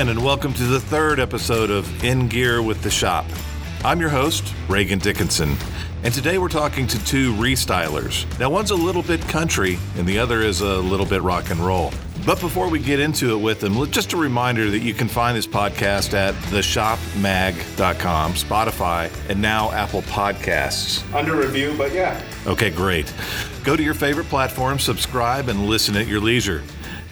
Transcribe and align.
again, 0.00 0.16
and 0.16 0.24
welcome 0.24 0.54
to 0.54 0.62
the 0.62 0.80
third 0.80 1.20
episode 1.20 1.68
of 1.68 2.02
In 2.02 2.26
Gear 2.26 2.62
with 2.62 2.80
the 2.82 2.90
Shop. 2.90 3.26
I'm 3.84 4.00
your 4.00 4.08
host, 4.08 4.54
Reagan 4.66 4.98
Dickinson, 4.98 5.54
and 6.04 6.14
today 6.14 6.38
we're 6.38 6.48
talking 6.48 6.86
to 6.86 7.04
two 7.04 7.34
restylers. 7.34 8.24
Now, 8.38 8.48
one's 8.48 8.70
a 8.70 8.74
little 8.74 9.02
bit 9.02 9.20
country, 9.28 9.78
and 9.98 10.06
the 10.06 10.18
other 10.18 10.40
is 10.40 10.62
a 10.62 10.78
little 10.78 11.04
bit 11.04 11.20
rock 11.20 11.50
and 11.50 11.60
roll. 11.60 11.92
But 12.24 12.40
before 12.40 12.70
we 12.70 12.78
get 12.78 12.98
into 12.98 13.32
it 13.32 13.42
with 13.42 13.60
them, 13.60 13.74
just 13.90 14.14
a 14.14 14.16
reminder 14.16 14.70
that 14.70 14.78
you 14.78 14.94
can 14.94 15.06
find 15.06 15.36
this 15.36 15.46
podcast 15.46 16.14
at 16.14 16.32
theshopmag.com, 16.44 18.32
Spotify, 18.32 19.28
and 19.28 19.42
now 19.42 19.70
Apple 19.70 20.00
Podcasts. 20.02 21.14
Under 21.14 21.36
review, 21.36 21.74
but 21.76 21.92
yeah. 21.92 22.22
Okay, 22.46 22.70
great. 22.70 23.12
Go 23.64 23.76
to 23.76 23.82
your 23.82 23.92
favorite 23.92 24.30
platform, 24.30 24.78
subscribe, 24.78 25.50
and 25.50 25.66
listen 25.66 25.94
at 25.94 26.06
your 26.06 26.20
leisure. 26.20 26.62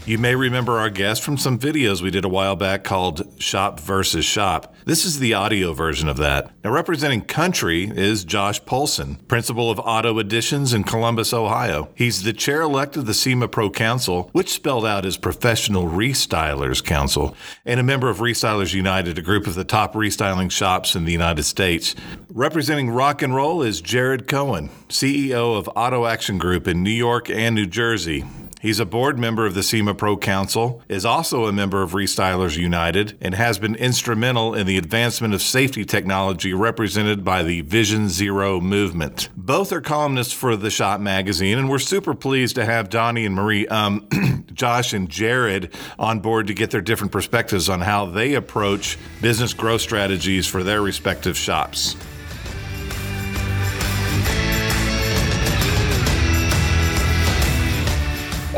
You 0.08 0.16
may 0.16 0.34
remember 0.34 0.78
our 0.78 0.88
guest 0.88 1.22
from 1.22 1.36
some 1.36 1.58
videos 1.58 2.00
we 2.00 2.10
did 2.10 2.24
a 2.24 2.30
while 2.30 2.56
back 2.56 2.82
called 2.82 3.30
Shop 3.38 3.78
versus 3.78 4.24
Shop. 4.24 4.74
This 4.86 5.04
is 5.04 5.18
the 5.18 5.34
audio 5.34 5.74
version 5.74 6.08
of 6.08 6.16
that. 6.16 6.50
Now, 6.64 6.70
representing 6.70 7.20
country 7.20 7.92
is 7.94 8.24
Josh 8.24 8.64
Polson, 8.64 9.16
principal 9.28 9.70
of 9.70 9.78
Auto 9.78 10.18
Additions 10.18 10.72
in 10.72 10.84
Columbus, 10.84 11.34
Ohio. 11.34 11.90
He's 11.94 12.22
the 12.22 12.32
chair 12.32 12.62
elect 12.62 12.96
of 12.96 13.04
the 13.04 13.12
SEMA 13.12 13.48
Pro 13.48 13.68
Council, 13.68 14.30
which 14.32 14.48
spelled 14.48 14.86
out 14.86 15.04
as 15.04 15.18
Professional 15.18 15.84
Restylers 15.84 16.82
Council, 16.82 17.36
and 17.66 17.78
a 17.78 17.82
member 17.82 18.08
of 18.08 18.20
Restylers 18.20 18.72
United, 18.72 19.18
a 19.18 19.22
group 19.22 19.46
of 19.46 19.56
the 19.56 19.62
top 19.62 19.92
restyling 19.92 20.50
shops 20.50 20.94
in 20.94 21.04
the 21.04 21.12
United 21.12 21.42
States. 21.42 21.94
Representing 22.30 22.88
rock 22.88 23.20
and 23.20 23.34
roll 23.34 23.60
is 23.60 23.82
Jared 23.82 24.26
Cohen, 24.26 24.70
CEO 24.88 25.58
of 25.58 25.68
Auto 25.76 26.06
Action 26.06 26.38
Group 26.38 26.66
in 26.66 26.82
New 26.82 26.88
York 26.88 27.28
and 27.28 27.54
New 27.54 27.66
Jersey. 27.66 28.24
He's 28.60 28.80
a 28.80 28.86
board 28.86 29.18
member 29.18 29.46
of 29.46 29.54
the 29.54 29.62
SEMA 29.62 29.94
Pro 29.94 30.16
Council, 30.16 30.82
is 30.88 31.04
also 31.04 31.46
a 31.46 31.52
member 31.52 31.82
of 31.82 31.92
Restylers 31.92 32.56
United, 32.56 33.16
and 33.20 33.34
has 33.34 33.58
been 33.58 33.76
instrumental 33.76 34.54
in 34.54 34.66
the 34.66 34.78
advancement 34.78 35.32
of 35.32 35.42
safety 35.42 35.84
technology 35.84 36.52
represented 36.52 37.24
by 37.24 37.44
the 37.44 37.60
Vision 37.60 38.08
Zero 38.08 38.60
movement. 38.60 39.28
Both 39.36 39.72
are 39.72 39.80
columnists 39.80 40.32
for 40.32 40.56
the 40.56 40.70
Shop 40.70 41.00
magazine, 41.00 41.56
and 41.56 41.70
we're 41.70 41.78
super 41.78 42.14
pleased 42.14 42.56
to 42.56 42.64
have 42.64 42.90
Donnie 42.90 43.26
and 43.26 43.34
Marie, 43.34 43.68
um, 43.68 44.08
Josh 44.52 44.92
and 44.92 45.08
Jared 45.08 45.72
on 45.98 46.18
board 46.18 46.48
to 46.48 46.54
get 46.54 46.72
their 46.72 46.80
different 46.80 47.12
perspectives 47.12 47.68
on 47.68 47.80
how 47.80 48.06
they 48.06 48.34
approach 48.34 48.98
business 49.22 49.54
growth 49.54 49.82
strategies 49.82 50.48
for 50.48 50.64
their 50.64 50.82
respective 50.82 51.36
shops. 51.36 51.96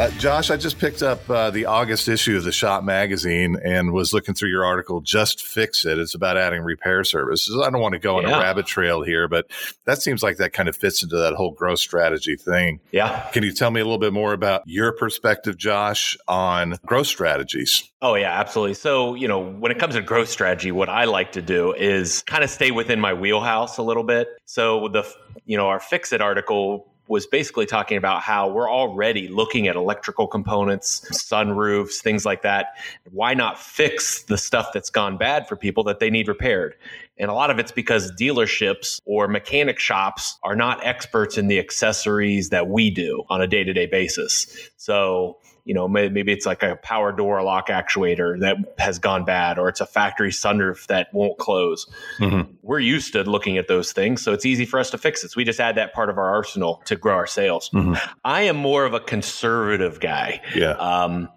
Uh, 0.01 0.09
Josh, 0.13 0.51
I 0.51 0.57
just 0.57 0.79
picked 0.79 1.03
up 1.03 1.29
uh, 1.29 1.51
the 1.51 1.67
August 1.67 2.09
issue 2.09 2.35
of 2.39 2.45
the 2.45 2.53
Shop 2.53 2.83
magazine 2.83 3.59
and 3.63 3.93
was 3.93 4.15
looking 4.15 4.35
through 4.35 4.49
your 4.49 4.65
article, 4.65 5.03
Just 5.03 5.43
Fix 5.43 5.85
It. 5.85 5.99
It's 5.99 6.15
about 6.15 6.39
adding 6.39 6.63
repair 6.63 7.05
services. 7.05 7.61
I 7.63 7.69
don't 7.69 7.83
want 7.83 7.93
to 7.93 7.99
go 7.99 8.17
on 8.17 8.23
yeah. 8.23 8.39
a 8.39 8.41
rabbit 8.41 8.65
trail 8.65 9.03
here, 9.03 9.29
but 9.29 9.51
that 9.85 10.01
seems 10.01 10.23
like 10.23 10.39
that 10.39 10.55
kind 10.55 10.71
of 10.71 10.77
fits 10.77 11.03
into 11.03 11.17
that 11.17 11.35
whole 11.35 11.51
growth 11.51 11.81
strategy 11.81 12.37
thing. 12.37 12.81
Yeah. 12.93 13.29
Can 13.35 13.43
you 13.43 13.53
tell 13.53 13.71
me 13.71 13.83
a 13.83 13.85
little 13.85 13.99
bit 13.99 14.15
more 14.15 14.33
about 14.33 14.63
your 14.65 14.93
perspective, 14.93 15.59
Josh, 15.59 16.17
on 16.27 16.77
growth 16.87 17.09
strategies? 17.09 17.87
Oh, 18.01 18.15
yeah, 18.15 18.41
absolutely. 18.41 18.77
So, 18.77 19.15
you 19.15 19.29
know, 19.29 19.39
when 19.39 19.71
it 19.71 19.79
comes 19.79 19.97
to 19.97 20.01
growth 20.01 20.31
strategy, 20.31 20.73
what 20.73 20.89
I 20.89 21.05
like 21.05 21.33
to 21.33 21.43
do 21.43 21.75
is 21.75 22.23
kind 22.23 22.43
of 22.43 22.49
stay 22.49 22.71
within 22.71 23.01
my 23.01 23.13
wheelhouse 23.13 23.77
a 23.77 23.83
little 23.83 24.05
bit. 24.05 24.29
So, 24.47 24.89
the, 24.89 25.07
you 25.45 25.59
know, 25.59 25.67
our 25.67 25.79
Fix 25.79 26.15
It 26.15 26.23
article 26.23 26.90
was 27.11 27.27
basically 27.27 27.67
talking 27.67 27.97
about 27.97 28.23
how 28.23 28.49
we're 28.49 28.71
already 28.71 29.27
looking 29.27 29.67
at 29.67 29.75
electrical 29.75 30.29
components, 30.29 31.05
sunroofs, 31.11 31.97
things 31.97 32.25
like 32.25 32.43
that. 32.43 32.77
Why 33.11 33.35
not 33.35 33.59
fix 33.59 34.23
the 34.23 34.39
stuff 34.39 34.69
that's 34.73 34.91
gone 34.91 35.17
bad 35.17 35.49
for 35.49 35.57
people 35.57 35.83
that 35.85 35.99
they 35.99 36.09
need 36.09 36.29
repaired? 36.29 36.77
And 37.19 37.29
a 37.29 37.35
lot 37.35 37.51
of 37.51 37.59
it's 37.59 37.73
because 37.73 38.13
dealerships 38.13 39.01
or 39.07 39.27
mechanic 39.27 39.81
shops 39.81 40.39
are 40.45 40.55
not 40.55 40.87
experts 40.87 41.37
in 41.37 41.49
the 41.49 41.59
accessories 41.59 42.51
that 42.51 42.69
we 42.69 42.91
do 42.91 43.25
on 43.29 43.41
a 43.43 43.47
day 43.49 43.65
to 43.65 43.73
day 43.73 43.87
basis. 43.87 44.71
So, 44.77 45.39
you 45.71 45.75
know, 45.75 45.87
maybe 45.87 46.33
it's 46.33 46.47
like 46.47 46.65
a 46.65 46.75
power 46.83 47.13
door 47.13 47.41
lock 47.45 47.69
actuator 47.69 48.41
that 48.41 48.57
has 48.79 48.99
gone 48.99 49.25
bad, 49.25 49.57
or 49.57 49.69
it's 49.69 49.81
a 49.81 49.87
factory 49.87 50.33
sunroof 50.33 50.89
that 50.89 51.15
won't 51.15 51.39
close. 51.39 51.87
Mm-hmm. 52.19 52.51
We're 52.63 52.81
used 52.81 53.13
to 53.13 53.23
looking 53.23 53.57
at 53.57 53.69
those 53.69 53.93
things, 53.93 54.21
so 54.21 54.33
it's 54.33 54.45
easy 54.45 54.67
for 54.67 54.81
us 54.81 54.91
to 54.91 54.99
fix 54.99 55.23
it. 55.23 55.31
So 55.31 55.35
we 55.37 55.45
just 55.45 55.61
add 55.61 55.77
that 55.77 55.93
part 55.93 56.11
of 56.11 56.19
our 56.19 56.29
arsenal 56.29 56.83
to 56.87 56.97
grow 56.97 57.15
our 57.15 57.29
sales. 57.29 57.71
Mm-hmm. 57.71 57.95
I 58.25 58.43
am 58.43 58.57
more 58.57 58.85
of 58.85 58.95
a 58.95 58.99
conservative 58.99 60.01
guy. 60.01 60.41
Yeah. 60.57 60.73
Um, 60.73 61.29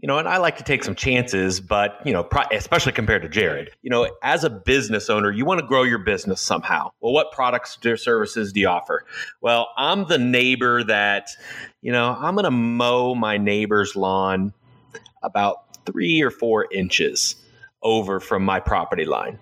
you 0.00 0.06
know, 0.06 0.18
and 0.18 0.26
I 0.26 0.38
like 0.38 0.56
to 0.56 0.64
take 0.64 0.82
some 0.82 0.94
chances, 0.94 1.60
but, 1.60 2.00
you 2.06 2.12
know, 2.12 2.26
especially 2.52 2.92
compared 2.92 3.20
to 3.22 3.28
Jared, 3.28 3.70
you 3.82 3.90
know, 3.90 4.10
as 4.22 4.44
a 4.44 4.50
business 4.50 5.10
owner, 5.10 5.30
you 5.30 5.44
want 5.44 5.60
to 5.60 5.66
grow 5.66 5.82
your 5.82 5.98
business 5.98 6.40
somehow. 6.40 6.90
Well, 7.00 7.12
what 7.12 7.32
products 7.32 7.78
or 7.84 7.98
services 7.98 8.52
do 8.52 8.60
you 8.60 8.68
offer? 8.68 9.04
Well, 9.42 9.68
I'm 9.76 10.06
the 10.06 10.18
neighbor 10.18 10.82
that, 10.84 11.28
you 11.82 11.92
know, 11.92 12.16
I'm 12.18 12.34
going 12.34 12.44
to 12.44 12.50
mow 12.50 13.14
my 13.14 13.36
neighbor's 13.36 13.94
lawn 13.94 14.54
about 15.22 15.84
three 15.84 16.22
or 16.22 16.30
four 16.30 16.66
inches 16.72 17.36
over 17.82 18.20
from 18.20 18.42
my 18.42 18.58
property 18.58 19.04
line. 19.04 19.38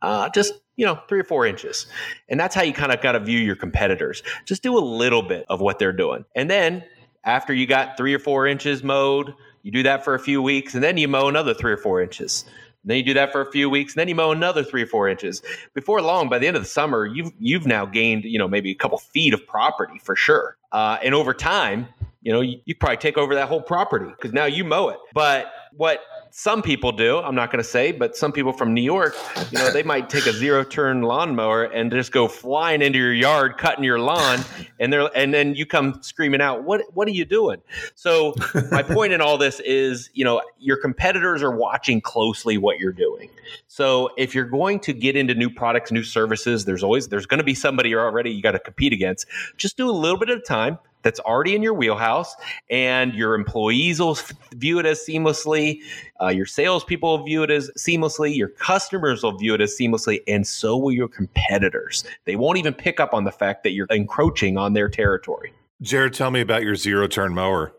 Uh, 0.00 0.28
just 0.28 0.54
you 0.76 0.86
know, 0.86 0.96
three 1.08 1.18
or 1.18 1.24
four 1.24 1.44
inches. 1.44 1.88
And 2.28 2.38
that's 2.38 2.54
how 2.54 2.62
you 2.62 2.72
kind 2.72 2.92
of 2.92 3.02
got 3.02 3.12
to 3.12 3.18
view 3.20 3.40
your 3.40 3.56
competitors. 3.56 4.22
Just 4.44 4.62
do 4.62 4.78
a 4.78 4.80
little 4.80 5.22
bit 5.22 5.44
of 5.48 5.60
what 5.60 5.80
they're 5.80 5.92
doing. 5.92 6.24
And 6.36 6.48
then 6.48 6.84
after 7.24 7.52
you 7.52 7.66
got 7.66 7.96
three 7.96 8.14
or 8.14 8.20
four 8.20 8.46
inches 8.46 8.84
mowed, 8.84 9.34
you 9.68 9.72
do 9.72 9.82
that 9.82 10.02
for 10.02 10.14
a 10.14 10.18
few 10.18 10.40
weeks, 10.40 10.74
and 10.74 10.82
then 10.82 10.96
you 10.96 11.06
mow 11.08 11.28
another 11.28 11.52
three 11.52 11.70
or 11.70 11.76
four 11.76 12.00
inches. 12.00 12.46
And 12.82 12.90
then 12.90 12.96
you 12.96 13.02
do 13.02 13.12
that 13.12 13.30
for 13.30 13.42
a 13.42 13.52
few 13.52 13.68
weeks, 13.68 13.92
and 13.92 14.00
then 14.00 14.08
you 14.08 14.14
mow 14.14 14.30
another 14.30 14.64
three 14.64 14.80
or 14.80 14.86
four 14.86 15.10
inches. 15.10 15.42
Before 15.74 16.00
long, 16.00 16.30
by 16.30 16.38
the 16.38 16.46
end 16.46 16.56
of 16.56 16.62
the 16.62 16.68
summer, 16.68 17.04
you've 17.04 17.32
you've 17.38 17.66
now 17.66 17.84
gained 17.84 18.24
you 18.24 18.38
know 18.38 18.48
maybe 18.48 18.70
a 18.70 18.74
couple 18.74 18.96
feet 18.96 19.34
of 19.34 19.46
property 19.46 19.98
for 19.98 20.16
sure. 20.16 20.56
Uh, 20.72 20.96
and 21.02 21.14
over 21.14 21.34
time, 21.34 21.86
you 22.22 22.32
know 22.32 22.40
you, 22.40 22.60
you 22.64 22.74
probably 22.74 22.96
take 22.96 23.18
over 23.18 23.34
that 23.34 23.48
whole 23.48 23.62
property 23.62 24.06
because 24.10 24.32
now 24.32 24.46
you 24.46 24.64
mow 24.64 24.88
it. 24.88 24.98
But 25.14 25.52
what 25.72 26.00
some 26.30 26.62
people 26.62 26.92
do. 26.92 27.18
I'm 27.18 27.34
not 27.34 27.50
going 27.50 27.62
to 27.62 27.68
say, 27.68 27.92
but 27.92 28.16
some 28.16 28.32
people 28.32 28.52
from 28.52 28.74
New 28.74 28.82
York, 28.82 29.16
you 29.50 29.58
know, 29.58 29.70
they 29.70 29.82
might 29.82 30.10
take 30.10 30.26
a 30.26 30.32
zero 30.32 30.62
turn 30.62 31.02
lawnmower 31.02 31.64
and 31.64 31.90
just 31.90 32.12
go 32.12 32.28
flying 32.28 32.82
into 32.82 32.98
your 32.98 33.12
yard, 33.12 33.56
cutting 33.58 33.84
your 33.84 33.98
lawn, 33.98 34.40
and 34.78 34.92
they're 34.92 35.10
and 35.16 35.32
then 35.32 35.54
you 35.54 35.66
come 35.66 36.02
screaming 36.02 36.40
out, 36.40 36.64
"What 36.64 36.82
what 36.94 37.08
are 37.08 37.12
you 37.12 37.24
doing?" 37.24 37.62
So 37.94 38.34
my 38.70 38.82
point 38.84 39.12
in 39.12 39.20
all 39.20 39.38
this 39.38 39.60
is, 39.60 40.10
you 40.12 40.24
know, 40.24 40.42
your 40.58 40.76
competitors 40.76 41.42
are 41.42 41.54
watching 41.54 42.00
closely 42.00 42.58
what 42.58 42.78
you're 42.78 42.92
doing. 42.92 43.30
So 43.66 44.10
if 44.16 44.34
you're 44.34 44.44
going 44.44 44.80
to 44.80 44.92
get 44.92 45.16
into 45.16 45.34
new 45.34 45.50
products, 45.50 45.90
new 45.90 46.04
services, 46.04 46.64
there's 46.64 46.82
always 46.82 47.08
there's 47.08 47.26
going 47.26 47.38
to 47.38 47.44
be 47.44 47.54
somebody 47.54 47.90
you're 47.90 48.04
already 48.04 48.30
you 48.30 48.42
got 48.42 48.52
to 48.52 48.58
compete 48.58 48.92
against. 48.92 49.26
Just 49.56 49.76
do 49.76 49.88
a 49.88 49.92
little 49.92 50.18
bit 50.18 50.30
at 50.30 50.38
a 50.38 50.42
time 50.42 50.78
that's 51.02 51.20
already 51.20 51.54
in 51.54 51.62
your 51.62 51.74
wheelhouse, 51.74 52.34
and 52.70 53.14
your 53.14 53.34
employees 53.34 54.00
will 54.00 54.18
view 54.52 54.78
it 54.78 54.86
as 54.86 55.00
seamlessly. 55.00 55.80
Uh, 56.20 56.28
your 56.28 56.46
salespeople 56.46 57.18
will 57.18 57.24
view 57.24 57.42
it 57.42 57.50
as 57.50 57.70
seamlessly. 57.78 58.36
Your 58.36 58.48
customers 58.48 59.22
will 59.22 59.36
view 59.36 59.54
it 59.54 59.60
as 59.60 59.76
seamlessly, 59.78 60.20
and 60.26 60.46
so 60.46 60.76
will 60.76 60.92
your 60.92 61.08
competitors. 61.08 62.04
They 62.24 62.36
won't 62.36 62.58
even 62.58 62.74
pick 62.74 63.00
up 63.00 63.14
on 63.14 63.24
the 63.24 63.32
fact 63.32 63.62
that 63.64 63.72
you're 63.72 63.86
encroaching 63.90 64.56
on 64.56 64.72
their 64.72 64.88
territory. 64.88 65.52
Jared, 65.80 66.14
tell 66.14 66.30
me 66.30 66.40
about 66.40 66.62
your 66.62 66.74
zero 66.74 67.06
turn 67.06 67.34
mower. 67.34 67.72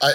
I 0.00 0.12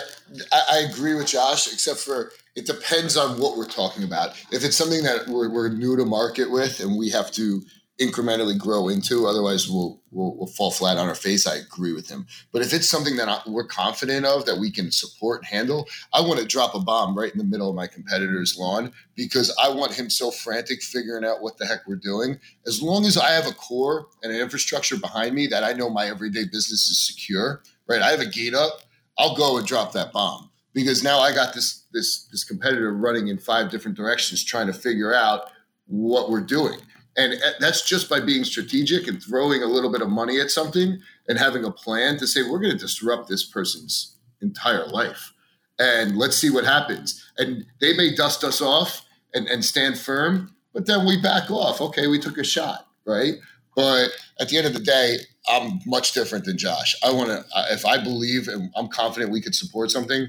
I 0.52 0.88
agree 0.92 1.14
with 1.14 1.28
Josh, 1.28 1.72
except 1.72 2.00
for 2.00 2.32
it 2.56 2.66
depends 2.66 3.16
on 3.18 3.40
what 3.40 3.56
we're 3.56 3.68
talking 3.68 4.04
about. 4.04 4.32
If 4.52 4.64
it's 4.64 4.76
something 4.76 5.04
that 5.04 5.28
we're, 5.28 5.50
we're 5.50 5.70
new 5.70 5.96
to 5.96 6.06
market 6.06 6.50
with 6.50 6.80
and 6.80 6.98
we 6.98 7.10
have 7.12 7.32
to 7.34 7.62
incrementally 8.00 8.58
grow 8.58 8.90
into. 8.90 9.26
Otherwise, 9.26 9.68
we'll, 9.68 10.02
we'll, 10.12 10.36
we'll 10.36 10.48
fall 10.48 10.70
flat 10.70 10.98
on 10.98 11.08
our 11.08 11.16
face. 11.16 11.48
I 11.48 11.56
agree 11.56 11.94
with 11.94 12.08
him. 12.08 12.28
But 12.52 12.62
if 12.62 12.74
it's 12.74 12.88
something 12.88 13.16
that 13.18 13.28
I, 13.28 13.42
we're 13.48 13.66
confident 13.66 14.26
of 14.26 14.46
that 14.46 14.60
we 14.60 14.72
can 14.72 14.92
support 14.92 15.40
and 15.42 15.48
handle, 15.48 15.88
I 16.14 16.22
want 16.22 16.40
to 16.40 16.46
drop 16.46 16.76
a 16.76 16.80
bomb 16.80 17.18
right 17.18 17.32
in 17.32 17.38
the 17.38 17.44
middle 17.44 17.70
of 17.70 17.76
my 17.76 17.88
competitor's 17.88 18.58
lawn 18.58 18.92
because 19.16 19.56
I 19.62 19.70
want 19.70 19.94
him 19.94 20.10
so 20.10 20.30
frantic 20.30 20.84
figuring 20.84 21.26
out 21.26 21.42
what 21.42 21.58
the 21.58 21.66
heck 21.66 21.88
we're 21.88 21.96
doing. 21.96 22.40
As 22.68 22.82
long 22.82 23.06
as 23.06 23.18
I 23.18 23.32
have 23.32 23.48
a 23.48 23.54
core 23.54 24.08
and 24.22 24.32
an 24.32 24.40
infrastructure 24.40 24.98
behind 24.98 25.34
me 25.34 25.48
that 25.48 25.64
I 25.64 25.74
know 25.74 25.90
my 25.90 26.06
everyday 26.06 26.46
business 26.46 26.90
is 26.90 27.08
secure, 27.08 27.64
right? 27.88 28.02
I 28.02 28.12
have 28.12 28.22
a 28.22 28.28
gate 28.28 28.54
up. 28.54 28.82
I'll 29.18 29.36
go 29.36 29.58
and 29.58 29.66
drop 29.66 29.94
that 29.94 30.12
bomb 30.12 30.52
because 30.74 31.04
now 31.04 31.18
I 31.20 31.34
got 31.34 31.56
this 31.56 31.86
this 31.92 32.28
this 32.28 32.44
competitor 32.44 32.94
running 32.94 33.30
in 33.30 33.40
five 33.40 33.72
different 33.72 33.98
directions 33.98 34.44
trying 34.44 34.68
to 34.68 34.74
figure 34.74 35.12
out 35.12 35.50
what 35.88 36.30
we're 36.30 36.42
doing 36.42 36.80
and 37.18 37.34
uh, 37.34 37.52
that's 37.60 37.82
just 37.82 38.10
by 38.10 38.20
being 38.20 38.44
strategic 38.44 39.08
and 39.08 39.22
throwing 39.22 39.64
a 39.64 39.68
little 39.68 39.92
bit 39.92 40.02
of 40.02 40.10
money 40.10 40.40
at 40.40 40.52
something 40.52 41.00
and 41.28 41.40
having 41.40 41.66
a 41.66 41.72
plan 41.72 42.18
to 42.18 42.28
say, 42.28 42.44
we're 42.44 42.60
going 42.60 42.72
to 42.72 42.78
disrupt 42.78 43.28
this 43.28 43.44
person's 43.44 44.16
entire 44.42 44.86
life. 44.88 45.34
And 45.80 46.18
let's 46.18 46.38
see 46.38 46.50
what 46.50 46.64
happens. 46.64 47.24
And 47.38 47.66
they 47.82 47.98
may 47.98 48.16
dust 48.16 48.44
us 48.44 48.62
off 48.62 49.04
and, 49.34 49.48
and 49.48 49.66
stand 49.66 49.98
firm, 49.98 50.56
but 50.74 50.86
then 50.86 51.06
we 51.06 51.20
back 51.22 51.50
off. 51.50 51.82
Okay, 51.82 52.08
we 52.08 52.20
took 52.20 52.38
a 52.38 52.44
shot, 52.44 52.88
right? 53.06 53.34
But 53.76 54.10
at 54.40 54.50
the 54.50 54.58
end 54.58 54.68
of 54.68 54.74
the 54.74 54.80
day, 54.80 55.18
I'm 55.50 55.80
much 55.86 56.14
different 56.14 56.46
than 56.46 56.58
Josh. 56.58 56.96
I 57.04 57.12
want 57.12 57.30
to, 57.30 57.44
if 57.72 57.86
I 57.86 58.04
believe 58.04 58.48
and 58.48 58.72
I'm 58.76 58.88
confident 58.88 59.32
we 59.32 59.42
could 59.42 59.56
support 59.56 59.92
something, 59.92 60.28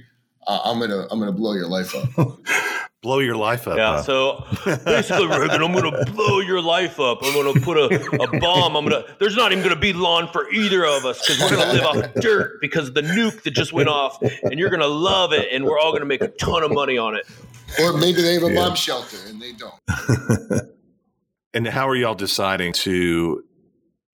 uh, 0.48 0.60
I'm 0.64 0.80
gonna 0.80 1.06
I'm 1.10 1.18
gonna 1.20 1.30
blow 1.32 1.52
your 1.52 1.68
life 1.68 1.94
up. 1.94 2.08
blow 3.02 3.20
your 3.20 3.36
life 3.36 3.68
up. 3.68 3.76
Yeah. 3.76 4.02
huh? 4.02 4.02
So 4.02 4.44
basically, 4.84 5.26
Reagan, 5.38 5.62
I'm 5.62 5.72
going 5.72 5.84
to 5.92 6.04
blow 6.12 6.40
your 6.40 6.60
life 6.60 6.98
up. 6.98 7.22
I'm 7.22 7.32
going 7.32 7.54
to 7.54 7.60
put 7.60 7.76
a, 7.76 7.84
a 8.20 8.26
bomb. 8.40 8.74
I'm 8.76 8.84
going 8.84 9.02
to. 9.04 9.16
There's 9.20 9.36
not 9.36 9.52
even 9.52 9.62
going 9.62 9.74
to 9.74 9.80
be 9.80 9.92
lawn 9.92 10.28
for 10.32 10.50
either 10.50 10.84
of 10.84 11.04
us 11.06 11.20
because 11.20 11.40
we're 11.40 11.54
going 11.54 11.68
to 11.68 11.72
live 11.74 11.84
off 11.84 12.14
dirt 12.20 12.60
because 12.60 12.88
of 12.88 12.94
the 12.94 13.02
nuke 13.02 13.44
that 13.44 13.52
just 13.52 13.72
went 13.72 13.88
off, 13.88 14.18
and 14.42 14.58
you're 14.58 14.70
going 14.70 14.80
to 14.80 14.88
love 14.88 15.32
it, 15.32 15.46
and 15.52 15.64
we're 15.64 15.78
all 15.78 15.92
going 15.92 16.00
to 16.02 16.06
make 16.06 16.22
a 16.22 16.28
ton 16.28 16.64
of 16.64 16.72
money 16.72 16.98
on 16.98 17.14
it. 17.14 17.24
Or 17.80 17.92
maybe 17.92 18.20
they 18.20 18.34
have 18.34 18.42
a 18.42 18.50
Yeah. 18.50 18.64
bomb 18.66 18.74
shelter 18.74 19.16
and 19.28 19.40
they 19.40 19.52
don't. 19.52 19.74
and 21.54 21.68
how 21.68 21.88
are 21.88 21.94
y'all 21.94 22.14
deciding 22.16 22.72
to 22.72 23.44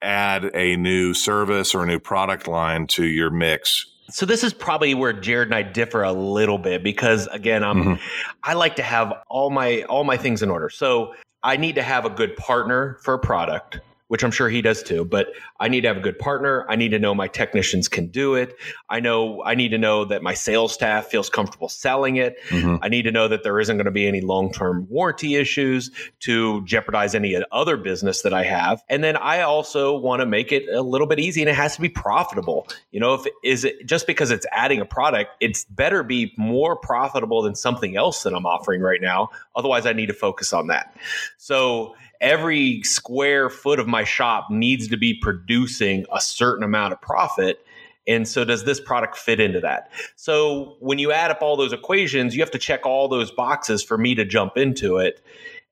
add 0.03 0.51
a 0.55 0.77
new 0.77 1.15
service 1.15 1.75
or 1.75 1.85
a 1.85 1.87
new 1.87 1.99
product 2.01 2.47
line 2.49 2.87
to 2.89 3.05
your 3.07 3.31
mix? 3.31 3.87
So 4.11 4.27
this 4.27 4.45
is 4.45 4.53
probably 4.53 4.95
where 4.95 5.12
Jared 5.12 5.49
and 5.49 5.55
I 5.55 5.62
differ 5.62 6.03
a 6.03 6.12
little 6.12 6.59
bit 6.59 6.83
because 6.83 7.27
again, 7.29 7.65
I'm 7.65 7.85
Mhm. 7.85 8.01
I 8.43 8.53
like 8.55 8.77
to 8.77 8.83
have 8.83 9.12
all 9.29 9.51
my 9.51 9.83
all 9.83 10.05
my 10.05 10.17
things 10.17 10.43
in 10.43 10.51
order. 10.51 10.69
So 10.69 11.15
I 11.43 11.56
need 11.56 11.75
to 11.77 11.83
have 11.83 12.05
a 12.05 12.11
good 12.11 12.37
partner 12.37 12.99
for 13.03 13.15
a 13.15 13.19
product, 13.19 13.81
which 14.14 14.22
I'm 14.22 14.31
sure 14.31 14.49
he 14.49 14.62
does 14.62 14.81
too, 14.81 15.05
but 15.05 15.32
I 15.58 15.66
need 15.66 15.81
to 15.81 15.88
have 15.88 15.96
a 15.96 16.00
good 16.00 16.20
partner. 16.20 16.64
I 16.69 16.76
need 16.76 16.90
to 16.90 17.00
know 17.00 17.16
my 17.16 17.26
technicians 17.26 17.88
can 17.88 18.06
do 18.06 18.37
it. 18.37 18.55
I 18.88 19.00
know 19.00 19.43
I 19.43 19.56
need 19.56 19.70
to 19.70 19.78
know 19.78 20.05
that 20.05 20.22
my 20.22 20.34
sales 20.34 20.72
staff 20.72 21.06
feels 21.06 21.28
comfortable 21.28 21.69
selling 21.69 22.14
it. 22.14 22.37
Mhm. 22.50 22.78
I 22.81 22.88
need 22.88 23.02
to 23.02 23.11
know 23.11 23.26
that 23.26 23.43
there 23.43 23.58
isn't 23.58 23.76
going 23.76 23.87
to 23.87 23.90
be 23.90 24.06
any 24.06 24.20
long-term 24.20 24.87
warranty 24.88 25.34
issues 25.34 25.90
to 26.20 26.64
jeopardize 26.64 27.16
any 27.16 27.37
other 27.50 27.76
business 27.76 28.22
that 28.22 28.32
I 28.32 28.44
have. 28.44 28.84
And 28.88 29.02
then 29.02 29.16
I 29.16 29.40
also 29.40 29.99
want 29.99 30.20
to 30.20 30.26
make 30.26 30.52
it 30.52 30.69
a 30.69 30.82
little 30.82 31.08
bit 31.08 31.19
easy 31.19 31.40
and 31.43 31.50
it 31.50 31.56
has 31.56 31.75
to 31.75 31.81
be 31.81 31.88
profitable. 31.88 32.69
You 32.93 33.00
know, 33.00 33.14
if 33.14 33.26
is 33.43 33.64
it 33.64 33.84
just 33.84 34.06
because 34.06 34.31
it's 34.31 34.46
adding 34.52 34.81
a 34.81 34.84
product, 34.84 35.32
it's 35.40 35.64
better 35.64 36.05
be 36.05 36.32
more 36.37 36.76
profitable 36.76 37.43
than 37.43 37.56
something 37.56 37.96
else 37.96 38.22
that 38.22 38.32
I'm 38.32 38.46
offering 38.46 38.81
right 38.81 39.00
now. 39.00 39.31
Otherwise, 39.56 39.87
I 39.87 39.93
need 39.93 40.06
to 40.06 40.14
focus 40.14 40.52
on 40.52 40.69
that. 40.69 40.96
So 41.37 41.96
every 42.25 42.82
square 42.82 43.50
foot 43.50 43.79
of 43.79 43.87
my 43.87 44.03
shop 44.03 44.50
needs 44.50 44.88
to 44.88 44.97
be 44.97 45.15
producing 45.15 46.06
a 46.12 46.21
certain 46.21 46.65
amount 46.65 46.94
of 46.94 47.00
profit. 47.00 47.65
And 48.09 48.26
so, 48.26 48.44
does 48.44 48.65
this 48.65 48.81
product 48.81 49.17
fit 49.17 49.41
into 49.41 49.61
that? 49.61 49.91
So, 50.17 50.76
when 50.81 50.99
you 50.99 51.12
add 51.12 51.31
up 51.31 51.43
all 51.43 51.56
those 51.56 51.73
equations, 51.73 52.35
you 52.35 52.43
have 52.43 52.50
to 52.50 52.59
check 52.59 52.85
all 52.85 53.09
those 53.09 53.31
boxes 53.31 53.82
for 53.82 53.97
me 53.97 54.15
to 54.17 54.25
jump 54.25 54.56
into 54.56 54.99
it. 54.99 55.23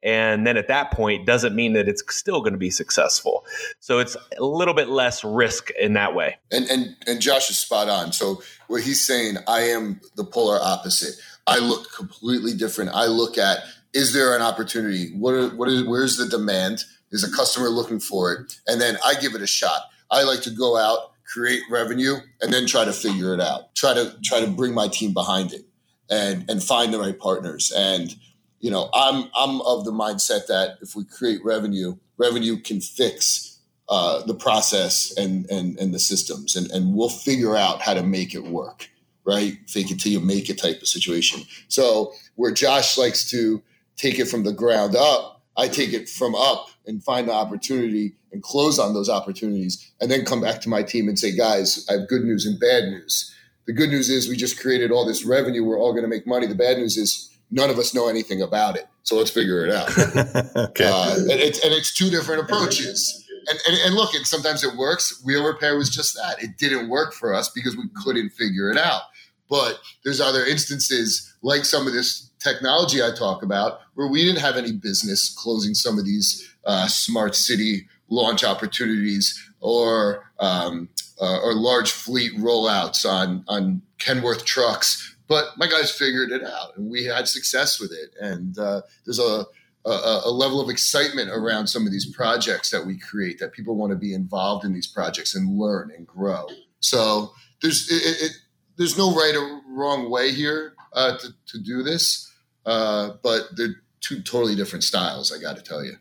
And 0.05 0.47
then 0.47 0.57
at 0.57 0.67
that 0.69 0.91
point, 0.91 1.27
doesn't 1.27 1.55
mean 1.55 1.75
that 1.75 1.89
it's 1.89 2.03
still 2.13 2.41
going 2.41 2.55
to 2.55 2.59
be 2.59 2.71
successful. 2.71 3.45
So, 3.81 3.99
it's 3.99 4.17
a 4.39 4.45
little 4.45 4.73
bit 4.73 4.89
less 4.89 5.25
risk 5.25 5.71
in 5.79 5.93
that 5.95 6.15
way. 6.15 6.39
And 6.51 6.67
and 6.71 6.97
and 7.07 7.21
Josh 7.21 7.51
is 7.51 7.59
spot 7.59 7.91
on. 7.91 8.13
So 8.13 8.43
what 8.69 8.83
he's 8.83 9.05
saying, 9.05 9.37
I 9.47 9.61
am 9.61 10.01
the 10.17 10.25
polar 10.25 10.59
opposite. 10.63 11.21
I 11.47 11.59
look 11.59 11.93
completely 11.93 12.55
different. 12.55 12.93
I 12.95 13.07
look 13.07 13.37
at 13.37 13.59
is 13.93 14.13
there 14.13 14.35
an 14.35 14.43
opportunity? 14.43 15.13
What 15.15 15.35
are, 15.35 15.49
what 15.49 15.69
is 15.69 15.85
where's 15.85 16.17
the 16.17 16.27
demand? 16.27 16.85
Is 17.11 17.25
a 17.25 17.31
customer 17.31 17.69
looking 17.69 18.01
for 18.01 18.33
it? 18.33 18.59
And 18.67 18.81
then 18.81 18.97
I 19.05 19.15
give 19.15 19.35
it 19.35 19.43
a 19.43 19.47
shot. 19.47 19.83
I 20.11 20.23
like 20.23 20.41
to 20.43 20.51
go 20.51 20.79
out, 20.79 21.13
create 21.31 21.63
revenue, 21.71 22.17
and 22.41 22.53
then 22.53 22.67
try 22.67 22.87
to 22.87 22.93
figure 22.93 23.35
it 23.35 23.41
out. 23.41 23.75
Try 23.75 23.95
to 23.95 24.17
try 24.25 24.41
to 24.41 24.47
bring 24.47 24.75
my 24.75 24.89
team 24.89 25.13
behind 25.13 25.53
it 25.53 25.67
and 26.11 26.49
and 26.49 26.63
find 26.63 26.93
the 26.93 26.99
right 26.99 27.19
partners. 27.19 27.73
And 27.75 28.15
you 28.61 28.71
know, 28.71 28.89
I'm 28.95 29.29
I'm 29.37 29.61
of 29.63 29.85
the 29.85 29.93
mindset 29.93 30.47
that 30.47 30.79
if 30.81 30.97
we 30.97 31.05
create 31.05 31.45
revenue, 31.45 31.97
revenue 32.17 32.59
can 32.59 32.81
fix 32.81 33.59
uh, 33.89 34.23
the 34.23 34.35
process 34.35 35.15
and, 35.19 35.51
and 35.51 35.79
and 35.79 35.93
the 35.93 35.99
systems, 35.99 36.57
and 36.57 36.71
and 36.71 36.95
we'll 36.95 37.11
figure 37.11 37.57
out 37.57 37.83
how 37.83 37.93
to 37.93 38.03
make 38.03 38.35
it 38.35 38.45
work. 38.45 38.89
Right, 39.25 39.59
fake 39.69 39.93
it 39.93 40.01
till 40.01 40.11
you 40.11 40.19
make 40.19 40.51
it 40.51 40.59
type 40.59 40.81
of 40.81 40.89
situation. 40.89 41.43
So 41.69 42.13
where 42.35 42.51
Josh 42.51 42.99
likes 42.99 43.31
to 43.31 43.63
take 43.97 44.19
it 44.19 44.27
from 44.27 44.45
the 44.45 44.53
ground 44.53 44.97
up, 44.97 45.43
I 45.57 45.69
take 45.69 45.93
it 45.93 46.09
from 46.09 46.35
up 46.35 46.69
and 46.87 47.03
find 47.03 47.29
the 47.29 47.33
opportunity 47.33 48.15
and 48.33 48.43
close 48.43 48.79
on 48.79 48.95
those 48.95 49.09
opportunities, 49.09 49.93
and 50.01 50.11
then 50.11 50.25
come 50.25 50.41
back 50.41 50.61
to 50.63 50.69
my 50.69 50.83
team 50.83 51.09
and 51.09 51.19
say, 51.19 51.37
guys, 51.37 51.87
I 51.91 51.95
have 51.95 52.09
good 52.09 52.23
news 52.25 52.47
and 52.47 52.59
bad 52.59 52.85
news. 52.85 53.35
The 53.67 53.73
good 53.73 53.91
news 53.91 54.09
is 54.09 54.29
we 54.29 54.37
just 54.37 54.61
created 54.61 54.91
all 54.91 55.07
this 55.07 55.25
revenue. 55.25 55.65
We're 55.65 55.79
all 55.79 55.93
going 55.93 56.03
to 56.03 56.09
make 56.09 56.27
money. 56.27 56.47
The 56.47 56.55
bad 56.55 56.79
news 56.79 56.97
is 56.97 57.31
none 57.51 57.71
of 57.71 57.79
us 57.79 57.95
know 57.95 58.09
anything 58.09 58.43
about 58.43 58.77
it. 58.77 58.87
So 59.05 59.17
let's 59.17 59.31
figure 59.31 59.65
it 59.67 59.73
out. 59.73 59.91
okay. 60.71 60.85
Uh, 60.87 61.17
and, 61.17 61.31
it's, 61.31 61.63
and 61.65 61.73
it's 61.73 61.95
two 61.95 62.11
different 62.11 62.43
approaches. 62.43 63.25
And, 63.49 63.59
and, 63.69 63.77
and 63.87 63.95
look, 63.95 64.15
and 64.15 64.27
sometimes 64.27 64.65
it 64.65 64.77
works. 64.77 65.23
Wheel 65.25 65.45
repair 65.45 65.77
was 65.77 65.91
just 65.91 66.15
that. 66.17 66.43
It 66.43 66.57
didn't 66.59 66.89
work 66.89 67.13
for 67.13 67.35
us 67.35 67.51
because 67.51 67.77
we 67.77 67.85
couldn't 68.03 68.31
figure 68.31 68.71
it 68.71 68.79
out. 68.79 69.03
But 69.49 69.81
there's 70.05 70.21
other 70.21 70.45
instances, 70.47 71.35
like 71.43 71.65
some 71.65 71.87
of 71.87 71.93
this 71.93 72.31
technology 72.43 73.03
I 73.03 73.15
talk 73.15 73.43
about, 73.43 73.81
where 73.95 74.09
we 74.09 74.25
didn't 74.25 74.41
have 74.41 74.57
any 74.57 74.73
business 74.73 75.35
closing 75.35 75.75
some 75.75 75.99
of 75.99 76.05
these 76.05 76.55
uh, 76.65 76.87
smart 76.87 77.35
city 77.35 77.87
launch 78.09 78.45
opportunities 78.45 79.39
or 79.61 80.25
um, 80.39 80.89
uh, 81.21 81.41
or 81.41 81.55
large 81.55 81.93
fleet 81.93 82.33
rollouts 82.37 83.09
on 83.09 83.45
on 83.49 83.83
Kenworth 83.99 84.45
trucks. 84.45 85.17
But 85.29 85.45
my 85.57 85.67
guys 85.67 85.91
figured 85.91 86.31
it 86.31 86.43
out, 86.45 86.77
and 86.77 86.91
we 86.91 87.05
had 87.05 87.27
success 87.29 87.81
with 87.81 87.93
it. 87.93 88.15
And 88.21 88.59
uh, 88.59 88.83
there's 89.05 89.19
a, 89.19 89.47
a 89.87 90.23
a 90.25 90.31
level 90.31 90.61
of 90.61 90.69
excitement 90.69 91.31
around 91.31 91.69
some 91.69 91.87
of 91.87 91.93
these 91.93 92.13
projects 92.15 92.71
that 92.71 92.85
we 92.85 92.99
create 92.99 93.39
that 93.39 93.53
people 93.53 93.77
want 93.77 93.93
to 93.93 93.99
be 93.99 94.15
involved 94.15 94.65
in 94.65 94.73
these 94.73 94.87
projects 94.87 95.35
and 95.35 95.59
learn 95.59 95.91
and 95.97 96.07
grow. 96.07 96.47
So 96.81 97.33
there's 97.61 97.91
it, 97.91 98.03
it, 98.25 98.33
there's 98.77 98.99
no 98.99 99.15
right 99.15 99.35
or 99.37 99.61
wrong 99.69 100.11
way 100.11 100.33
here 100.33 100.75
uh, 100.93 101.17
to, 101.19 101.29
to 101.47 101.59
do 101.59 101.83
this, 101.83 102.32
uh, 102.67 103.11
but 103.23 103.43
they're 103.57 103.77
two 104.01 104.21
totally 104.23 104.55
different 104.55 104.85
styles. 104.85 105.33
I 105.33 105.41
got 105.41 105.57
to 105.57 105.63
tell 105.63 105.85
you. 105.85 105.97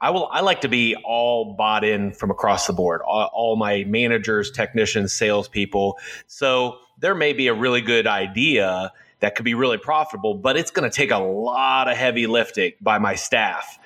I 0.00 0.10
will. 0.10 0.28
I 0.30 0.40
like 0.40 0.60
to 0.60 0.68
be 0.68 0.96
all 1.04 1.56
bought 1.56 1.84
in 1.84 2.12
from 2.12 2.30
across 2.30 2.66
the 2.66 2.72
board. 2.72 3.00
All, 3.06 3.30
all 3.32 3.56
my 3.56 3.84
managers, 3.84 4.50
technicians, 4.50 5.12
salespeople. 5.12 5.98
So 6.26 6.78
there 7.00 7.14
may 7.14 7.32
be 7.32 7.48
a 7.48 7.54
really 7.54 7.80
good 7.80 8.06
idea 8.06 8.92
that 9.20 9.34
could 9.34 9.44
be 9.44 9.54
really 9.54 9.78
profitable, 9.78 10.34
but 10.34 10.56
it's 10.56 10.70
going 10.70 10.88
to 10.88 10.94
take 10.94 11.10
a 11.10 11.18
lot 11.18 11.88
of 11.88 11.96
heavy 11.96 12.28
lifting 12.28 12.72
by 12.80 12.98
my 12.98 13.16
staff. 13.16 13.78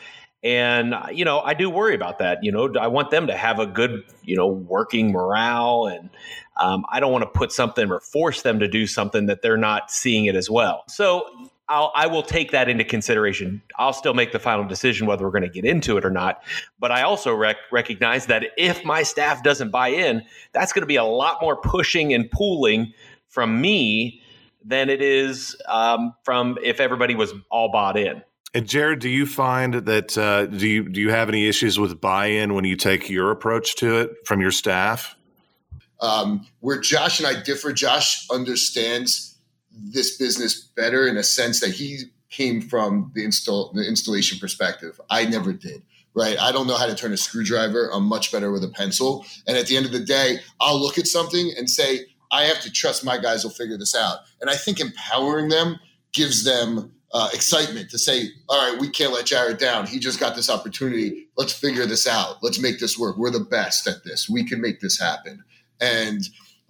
And 0.43 0.95
you 1.13 1.25
know, 1.25 1.41
I 1.41 1.55
do 1.55 1.71
worry 1.71 1.95
about 1.95 2.19
that. 2.19 2.43
You 2.43 2.53
know, 2.53 2.75
I 2.79 2.89
want 2.89 3.11
them 3.11 3.29
to 3.29 3.37
have 3.37 3.59
a 3.59 3.67
good, 3.67 4.03
you 4.23 4.37
know, 4.37 4.49
working 4.49 5.13
morale, 5.13 5.87
and 5.87 6.11
um, 6.57 6.85
I 6.91 7.01
don't 7.01 7.13
want 7.13 7.23
to 7.23 7.31
put 7.31 7.53
something 7.53 7.91
or 7.91 8.01
force 8.01 8.43
them 8.43 8.59
to 8.59 8.69
do 8.69 8.87
something 8.87 9.27
that 9.27 9.41
they're 9.41 9.57
not 9.57 9.91
seeing 9.91 10.27
it 10.27 10.35
as 10.35 10.51
well. 10.51 10.83
So 10.89 11.27
I'll, 11.69 11.93
I 11.95 12.07
will 12.07 12.23
take 12.23 12.51
that 12.51 12.69
into 12.69 12.85
consideration. 12.85 13.63
I'll 13.79 13.93
still 13.93 14.15
make 14.15 14.33
the 14.33 14.39
final 14.39 14.65
decision 14.65 15.07
whether 15.07 15.25
we're 15.25 15.31
going 15.31 15.43
to 15.43 15.49
get 15.49 15.65
into 15.65 15.97
it 15.97 16.05
or 16.05 16.11
not. 16.11 16.43
But 16.79 16.91
I 16.91 17.03
also 17.03 17.35
rec- 17.35 17.57
recognize 17.71 18.27
that 18.27 18.47
if 18.57 18.85
my 18.85 19.03
staff 19.03 19.43
doesn't 19.43 19.71
buy 19.71 19.89
in, 19.89 20.23
that's 20.53 20.73
going 20.73 20.83
to 20.83 20.87
be 20.87 20.97
a 20.97 21.05
lot 21.05 21.39
more 21.41 21.57
pushing 21.57 22.13
and 22.13 22.31
pulling 22.31 22.93
from 23.29 23.61
me 23.61 24.21
than 24.65 24.91
it 24.91 25.01
is 25.03 25.57
um, 25.69 26.15
from 26.25 26.59
if 26.63 26.81
everybody 26.81 27.15
was 27.15 27.33
all 27.51 27.71
bought 27.71 27.97
in. 27.97 28.23
And 28.55 28.69
Jared, 28.69 28.99
do 28.99 29.09
you 29.09 29.25
find 29.25 29.75
that 29.75 30.19
uh, 30.19 30.47
do 30.47 30.69
you 30.69 30.89
do 30.89 31.01
you 31.01 31.11
have 31.11 31.31
any 31.31 31.49
issues 31.49 31.79
with 31.79 32.01
buy-in 32.01 32.53
when 32.53 32.65
you 32.65 32.77
take 32.77 33.09
your 33.09 33.31
approach 33.31 33.77
to 33.77 34.01
it 34.01 34.11
from 34.27 34.43
your 34.43 34.51
staff? 34.51 35.17
Um, 36.01 36.47
where 36.61 36.79
Josh 36.79 37.19
and 37.19 37.27
I 37.27 37.43
differ, 37.43 37.73
Josh 37.73 38.29
understands 38.31 39.32
this 39.75 40.17
business 40.17 40.61
better 40.61 41.07
in 41.07 41.17
a 41.17 41.23
sense 41.23 41.61
that 41.61 41.71
he 41.71 42.05
came 42.31 42.61
from 42.61 43.13
the 43.15 43.25
install 43.25 43.73
the 43.73 43.87
installation 43.87 44.39
perspective. 44.39 45.01
I 45.11 45.25
never 45.25 45.53
did. 45.53 45.83
Right. 46.15 46.39
I 46.39 46.53
don't 46.53 46.67
know 46.67 46.77
how 46.77 46.87
to 46.87 46.95
turn 46.95 47.13
a 47.13 47.17
screwdriver. 47.17 47.91
I'm 47.91 48.05
much 48.05 48.33
better 48.33 48.53
with 48.53 48.63
a 48.65 48.69
pencil. 48.69 49.25
And 49.47 49.57
at 49.57 49.67
the 49.67 49.79
end 49.79 49.87
of 49.87 49.93
the 49.93 50.01
day, 50.01 50.41
I'll 50.61 50.79
look 50.79 50.99
at 50.99 51.07
something 51.07 51.53
and 51.57 51.71
say, 51.71 52.01
I 52.31 52.45
have 52.45 52.61
to 52.61 52.71
trust 52.71 53.05
my 53.05 53.17
guys 53.17 53.45
will 53.45 53.51
figure 53.51 53.79
this 53.79 53.95
out. 53.95 54.19
And 54.41 54.51
I 54.51 54.55
think 54.55 54.79
empowering 54.79 55.49
them 55.49 55.79
gives 56.13 56.45
them 56.45 56.93
uh, 57.15 57.29
excitement 57.33 57.91
to 57.91 57.99
say, 57.99 58.29
all 58.49 58.73
right, 58.73 58.81
we 58.81 58.89
can't 58.89 59.13
let 59.13 59.27
Jared 59.27 59.59
down. 59.59 59.87
He 59.87 59.99
just 59.99 60.19
got 60.19 60.35
this 60.35 60.49
opportunity. 60.49 61.29
Let's 61.37 61.53
figure 61.53 61.87
this 61.87 62.07
out. 62.07 62.43
Let's 62.43 62.59
make 62.59 62.79
this 62.79 62.99
work. 62.99 63.17
We're 63.19 63.31
the 63.31 63.41
best 63.41 63.87
at 63.87 64.05
this. 64.05 64.29
We 64.29 64.45
can 64.45 64.61
make 64.61 64.81
this 64.81 64.99
happen. 64.99 65.45
And 65.81 66.23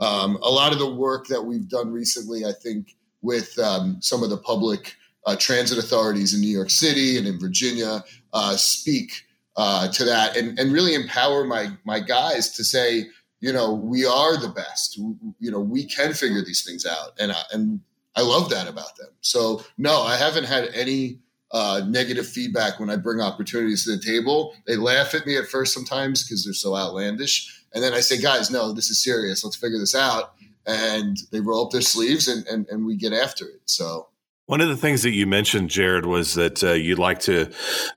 um, 0.02 0.36
a 0.42 0.50
lot 0.50 0.72
of 0.72 0.78
the 0.78 0.92
work 0.92 1.28
that 1.28 1.42
we've 1.42 1.68
done 1.68 1.92
recently, 1.92 2.44
I 2.44 2.52
think, 2.52 2.96
with 3.22 3.56
um, 3.58 3.98
some 4.00 4.22
of 4.24 4.30
the 4.30 4.36
public 4.36 4.96
uh, 5.26 5.36
transit 5.36 5.78
authorities 5.78 6.34
in 6.34 6.40
New 6.40 6.48
York 6.48 6.70
City 6.70 7.16
and 7.16 7.26
in 7.26 7.38
Virginia, 7.38 8.02
uh, 8.32 8.56
speak 8.56 9.12
uh, 9.56 9.88
to 9.92 10.04
that 10.04 10.36
and, 10.36 10.58
and 10.58 10.72
really 10.72 10.94
empower 10.94 11.44
my 11.44 11.68
my 11.84 12.00
guys 12.00 12.50
to 12.56 12.64
say, 12.64 13.04
you 13.40 13.52
know, 13.52 13.72
we 13.72 14.04
are 14.04 14.36
the 14.36 14.48
best. 14.48 14.96
You 14.96 15.50
know, 15.50 15.60
we 15.60 15.84
can 15.84 16.14
figure 16.14 16.44
these 16.44 16.64
things 16.64 16.84
out, 16.84 17.12
and 17.20 17.30
I, 17.30 17.42
and 17.52 17.80
I 18.16 18.22
love 18.22 18.50
that 18.50 18.68
about 18.68 18.96
them. 18.96 19.10
So 19.20 19.64
no, 19.78 20.02
I 20.02 20.16
haven't 20.16 20.44
had 20.44 20.68
any 20.74 21.20
uh, 21.52 21.82
negative 21.86 22.26
feedback 22.26 22.80
when 22.80 22.90
I 22.90 22.96
bring 22.96 23.20
opportunities 23.20 23.84
to 23.84 23.96
the 23.96 24.02
table. 24.02 24.54
They 24.66 24.76
laugh 24.76 25.14
at 25.14 25.26
me 25.26 25.36
at 25.36 25.46
first 25.46 25.74
sometimes 25.74 26.24
because 26.24 26.44
they're 26.44 26.54
so 26.54 26.74
outlandish, 26.74 27.61
and 27.74 27.82
then 27.82 27.92
I 27.94 28.00
say, 28.00 28.20
guys, 28.20 28.50
no, 28.50 28.72
this 28.72 28.90
is 28.90 29.02
serious. 29.02 29.44
Let's 29.44 29.56
figure 29.56 29.78
this 29.78 29.94
out. 29.94 30.34
And 30.66 31.16
they 31.30 31.40
roll 31.40 31.64
up 31.64 31.72
their 31.72 31.80
sleeves 31.80 32.28
and, 32.28 32.46
and, 32.46 32.68
and 32.68 32.86
we 32.86 32.96
get 32.96 33.12
after 33.12 33.46
it. 33.46 33.62
So 33.64 34.08
One 34.46 34.60
of 34.60 34.68
the 34.68 34.76
things 34.76 35.02
that 35.02 35.12
you 35.12 35.26
mentioned, 35.26 35.70
Jared, 35.70 36.06
was 36.06 36.34
that 36.34 36.62
uh, 36.62 36.72
you'd 36.72 36.98
like 36.98 37.20
to 37.20 37.50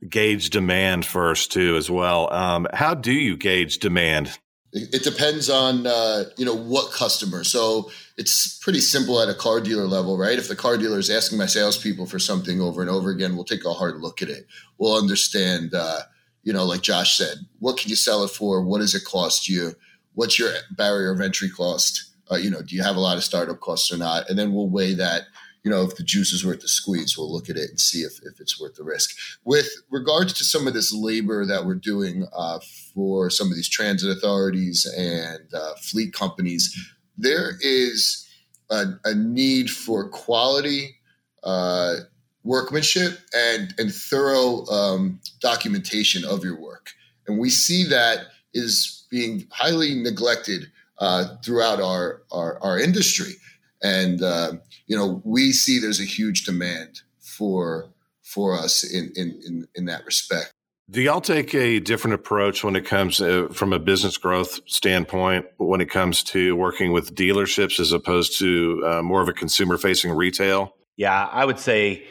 gauge 0.08 0.50
demand 0.52 1.06
first, 1.06 1.52
too, 1.52 1.76
as 1.76 1.90
well. 1.92 2.32
Um, 2.34 2.68
how 2.74 2.94
do 2.94 3.12
you 3.12 3.36
gauge 3.36 3.80
demand? 3.80 4.38
It 4.78 5.04
depends 5.04 5.50
on 5.50 5.88
uh, 5.88 6.26
you 6.38 6.44
know 6.44 6.54
what 6.54 6.92
customer. 6.92 7.46
So 7.46 7.92
it's 8.18 8.58
pretty 8.60 8.82
simple 8.82 9.22
at 9.22 9.30
a 9.30 9.34
car 9.34 9.62
dealer 9.62 9.86
level, 9.86 10.18
right? 10.18 10.38
If 10.38 10.50
the 10.50 10.56
car 10.56 10.78
dealer 10.78 11.00
is 11.00 11.10
asking 11.10 11.38
my 11.38 11.46
salespeople 11.46 12.08
for 12.08 12.20
something 12.20 12.60
over 12.60 12.82
and 12.82 12.90
over 12.90 13.10
again, 13.10 13.36
we'll 13.36 13.46
take 13.46 13.64
a 13.64 13.72
hard 13.72 14.02
look 14.02 14.22
at 14.22 14.28
it. 14.30 14.48
We'll 14.78 14.98
understand, 14.98 15.74
uh, 15.74 16.02
you 16.46 16.54
know, 16.54 16.64
like 16.64 16.82
Josh 16.82 17.18
said, 17.18 17.40
what 17.60 17.78
can 17.78 17.90
you 17.90 17.98
sell 17.98 18.24
it 18.24 18.30
for? 18.30 18.64
What 18.64 18.80
does 18.80 18.96
it 18.96 19.04
cost 19.04 19.50
you? 19.50 19.74
What's 20.14 20.40
your 20.40 20.52
barrier 20.72 21.12
of 21.12 21.20
entry 21.20 21.50
cost? 21.50 22.14
Uh, 22.32 22.36
you 22.36 22.50
know, 22.50 22.62
do 22.62 22.76
you 22.76 22.84
have 22.84 22.96
a 22.96 23.02
lot 23.02 23.18
of 23.18 23.24
startup 23.24 23.60
costs 23.60 23.92
or 23.92 23.98
not? 23.98 24.30
And 24.30 24.40
then 24.40 24.54
we'll 24.54 24.70
weigh 24.70 24.94
that 24.94 25.24
you 25.66 25.72
know, 25.72 25.82
if 25.82 25.96
the 25.96 26.04
juice 26.04 26.32
is 26.32 26.46
worth 26.46 26.62
the 26.62 26.68
squeeze, 26.68 27.18
we'll 27.18 27.34
look 27.34 27.50
at 27.50 27.58
it 27.58 27.72
and 27.72 27.80
see 27.80 28.02
if, 28.02 28.20
if 28.22 28.40
it's 28.40 28.62
worth 28.62 28.76
the 28.76 28.84
risk. 28.84 29.18
With 29.46 29.68
regards 29.90 30.32
to 30.34 30.46
some 30.46 30.68
of 30.68 30.76
this 30.76 30.94
labor 30.94 31.44
that 31.44 31.66
we're 31.66 31.74
doing 31.74 32.28
uh, 32.34 32.60
for 32.94 33.32
some 33.32 33.48
of 33.48 33.56
these 33.56 33.68
transit 33.68 34.16
authorities 34.16 34.86
and 34.96 35.52
uh, 35.52 35.74
fleet 35.82 36.14
companies, 36.14 36.94
there 37.18 37.54
is 37.62 38.30
a, 38.70 38.86
a 39.06 39.16
need 39.16 39.72
for 39.72 40.08
quality 40.08 40.98
uh, 41.44 41.96
workmanship 42.46 43.20
and, 43.34 43.74
and 43.78 43.94
thorough 43.94 44.66
um, 44.68 45.20
documentation 45.42 46.24
of 46.24 46.44
your 46.44 46.60
work. 46.60 46.92
And 47.28 47.38
we 47.38 47.50
see 47.50 47.84
that 47.86 48.28
is 48.54 49.06
being 49.10 49.48
highly 49.52 49.96
neglected 49.96 50.72
uh, 51.00 51.36
throughout 51.44 51.82
our, 51.82 52.22
our, 52.32 52.58
our 52.62 52.80
industry. 52.80 53.34
And 53.84 54.22
uh, 54.22 54.54
you 54.88 54.96
know, 54.96 55.22
we 55.26 55.52
see 55.52 55.80
there's 55.80 56.00
a 56.00 56.06
huge 56.06 56.46
demand 56.46 57.02
for 57.20 57.90
for 58.24 58.58
us 58.58 58.84
in 58.84 59.12
in 59.16 59.40
in, 59.46 59.68
in 59.76 59.86
that 59.86 60.06
respect. 60.06 60.52
Do 60.90 61.02
y'all 61.02 61.22
take 61.22 61.56
a 61.56 61.80
different 61.80 62.14
approach 62.14 62.64
when 62.64 62.76
it 62.76 62.86
comes 62.86 63.20
uh, 63.20 63.48
from 63.52 63.74
a 63.74 63.80
business 63.80 64.18
growth 64.18 64.60
standpoint 64.68 65.48
when 65.58 65.82
it 65.82 65.90
comes 65.90 66.22
to 66.24 66.56
working 66.56 66.92
with 66.92 67.16
dealerships 67.16 67.80
as 67.80 67.92
opposed 67.92 68.38
to 68.38 68.84
uh, 68.86 69.02
more 69.02 69.22
of 69.22 69.28
a 69.28 69.34
consumer 69.34 69.78
facing 69.78 70.12
retail? 70.12 70.76
Yeah, 70.98 71.26
I 71.32 71.46
would 71.46 71.60
say 71.60 72.06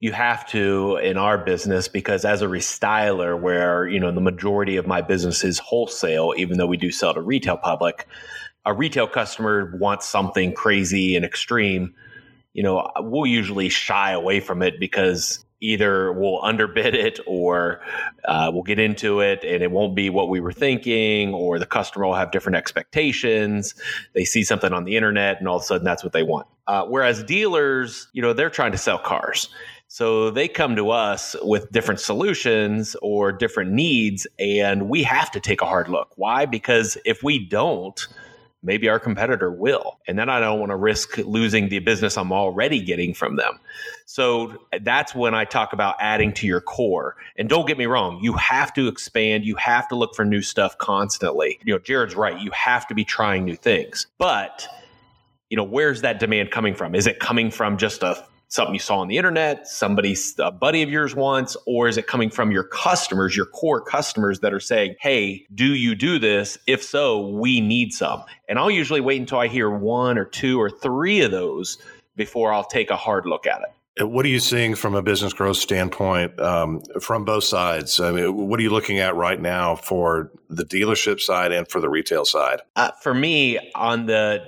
you 0.00 0.12
have 0.12 0.48
to 0.50 0.96
in 0.96 1.16
our 1.18 1.38
business 1.38 1.88
because 1.88 2.24
as 2.24 2.40
a 2.40 2.46
restyler 2.46 3.38
where 3.38 3.88
you 3.88 3.98
know 3.98 4.12
the 4.12 4.20
majority 4.20 4.76
of 4.76 4.86
my 4.86 5.02
business 5.02 5.42
is 5.42 5.58
wholesale 5.58 6.34
even 6.36 6.56
though 6.56 6.68
we 6.68 6.76
do 6.76 6.92
sell 6.92 7.12
to 7.12 7.20
retail 7.20 7.56
public 7.56 8.06
a 8.68 8.74
retail 8.74 9.06
customer 9.06 9.74
wants 9.78 10.06
something 10.06 10.52
crazy 10.52 11.16
and 11.16 11.24
extreme, 11.24 11.94
you 12.52 12.62
know, 12.62 12.90
we'll 12.98 13.26
usually 13.26 13.70
shy 13.70 14.10
away 14.12 14.40
from 14.40 14.62
it 14.62 14.78
because 14.78 15.42
either 15.60 16.12
we'll 16.12 16.40
underbid 16.42 16.94
it 16.94 17.18
or 17.26 17.80
uh, 18.26 18.50
we'll 18.52 18.62
get 18.62 18.78
into 18.78 19.20
it 19.20 19.42
and 19.44 19.62
it 19.62 19.70
won't 19.70 19.94
be 19.94 20.10
what 20.10 20.28
we 20.28 20.40
were 20.40 20.52
thinking 20.52 21.34
or 21.34 21.58
the 21.58 21.66
customer 21.66 22.06
will 22.06 22.14
have 22.14 22.30
different 22.30 22.56
expectations. 22.56 23.74
They 24.14 24.24
see 24.24 24.44
something 24.44 24.72
on 24.72 24.84
the 24.84 24.96
internet 24.96 25.38
and 25.38 25.48
all 25.48 25.56
of 25.56 25.62
a 25.62 25.66
sudden 25.66 25.84
that's 25.84 26.04
what 26.04 26.12
they 26.12 26.22
want. 26.22 26.46
Uh, 26.66 26.84
whereas 26.84 27.24
dealers 27.24 28.08
you 28.12 28.22
know 28.22 28.32
they're 28.32 28.50
trying 28.50 28.72
to 28.72 28.78
sell 28.78 28.98
cars. 28.98 29.48
So 29.90 30.30
they 30.30 30.48
come 30.48 30.76
to 30.76 30.90
us 30.90 31.34
with 31.42 31.72
different 31.72 31.98
solutions 32.00 32.94
or 33.00 33.32
different 33.32 33.72
needs 33.72 34.26
and 34.38 34.88
we 34.88 35.02
have 35.02 35.30
to 35.32 35.40
take 35.40 35.62
a 35.62 35.66
hard 35.66 35.88
look. 35.88 36.12
Why? 36.16 36.44
Because 36.44 36.98
if 37.04 37.22
we 37.22 37.44
don't 37.44 38.06
maybe 38.62 38.88
our 38.88 38.98
competitor 38.98 39.50
will. 39.52 39.98
And 40.06 40.18
then 40.18 40.28
I 40.28 40.40
don't 40.40 40.58
want 40.58 40.70
to 40.70 40.76
risk 40.76 41.18
losing 41.18 41.68
the 41.68 41.78
business 41.78 42.16
I'm 42.16 42.32
already 42.32 42.80
getting 42.80 43.14
from 43.14 43.36
them. 43.36 43.58
So 44.06 44.62
that's 44.80 45.14
when 45.14 45.34
I 45.34 45.44
talk 45.44 45.72
about 45.72 45.96
adding 46.00 46.32
to 46.34 46.46
your 46.46 46.60
core. 46.60 47.16
And 47.36 47.48
don't 47.48 47.66
get 47.66 47.78
me 47.78 47.86
wrong, 47.86 48.18
you 48.22 48.32
have 48.34 48.72
to 48.74 48.88
expand, 48.88 49.44
you 49.44 49.54
have 49.56 49.88
to 49.88 49.94
look 49.94 50.14
for 50.14 50.24
new 50.24 50.42
stuff 50.42 50.76
constantly. 50.78 51.58
You 51.64 51.74
know, 51.74 51.78
Jared's 51.78 52.16
right, 52.16 52.38
you 52.38 52.50
have 52.50 52.86
to 52.88 52.94
be 52.94 53.04
trying 53.04 53.44
new 53.44 53.56
things. 53.56 54.06
But 54.18 54.66
you 55.50 55.56
know, 55.56 55.64
where's 55.64 56.02
that 56.02 56.20
demand 56.20 56.50
coming 56.50 56.74
from? 56.74 56.94
Is 56.94 57.06
it 57.06 57.20
coming 57.20 57.50
from 57.50 57.78
just 57.78 58.02
a 58.02 58.22
something 58.48 58.74
you 58.74 58.80
saw 58.80 58.98
on 58.98 59.08
the 59.08 59.18
internet, 59.18 59.68
somebody, 59.68 60.16
a 60.38 60.50
buddy 60.50 60.82
of 60.82 60.90
yours 60.90 61.14
wants, 61.14 61.56
or 61.66 61.86
is 61.86 61.96
it 61.96 62.06
coming 62.06 62.30
from 62.30 62.50
your 62.50 62.64
customers, 62.64 63.36
your 63.36 63.46
core 63.46 63.80
customers 63.80 64.40
that 64.40 64.52
are 64.52 64.60
saying, 64.60 64.96
hey, 65.00 65.46
do 65.54 65.66
you 65.66 65.94
do 65.94 66.18
this? 66.18 66.58
If 66.66 66.82
so, 66.82 67.28
we 67.28 67.60
need 67.60 67.92
some. 67.92 68.24
And 68.48 68.58
I'll 68.58 68.70
usually 68.70 69.00
wait 69.00 69.20
until 69.20 69.38
I 69.38 69.48
hear 69.48 69.70
one 69.70 70.18
or 70.18 70.24
two 70.24 70.60
or 70.60 70.70
three 70.70 71.20
of 71.20 71.30
those 71.30 71.78
before 72.16 72.52
I'll 72.52 72.64
take 72.64 72.90
a 72.90 72.96
hard 72.96 73.26
look 73.26 73.46
at 73.46 73.60
it. 73.60 73.68
What 74.00 74.24
are 74.24 74.28
you 74.28 74.38
seeing 74.38 74.76
from 74.76 74.94
a 74.94 75.02
business 75.02 75.32
growth 75.32 75.56
standpoint 75.56 76.38
um, 76.38 76.82
from 77.00 77.24
both 77.24 77.42
sides? 77.42 77.98
I 77.98 78.12
mean, 78.12 78.48
what 78.48 78.60
are 78.60 78.62
you 78.62 78.70
looking 78.70 79.00
at 79.00 79.16
right 79.16 79.40
now 79.40 79.74
for 79.74 80.30
the 80.48 80.64
dealership 80.64 81.20
side 81.20 81.50
and 81.50 81.66
for 81.66 81.80
the 81.80 81.88
retail 81.88 82.24
side? 82.24 82.60
Uh, 82.76 82.92
for 83.02 83.12
me, 83.12 83.58
on 83.74 84.06
the 84.06 84.44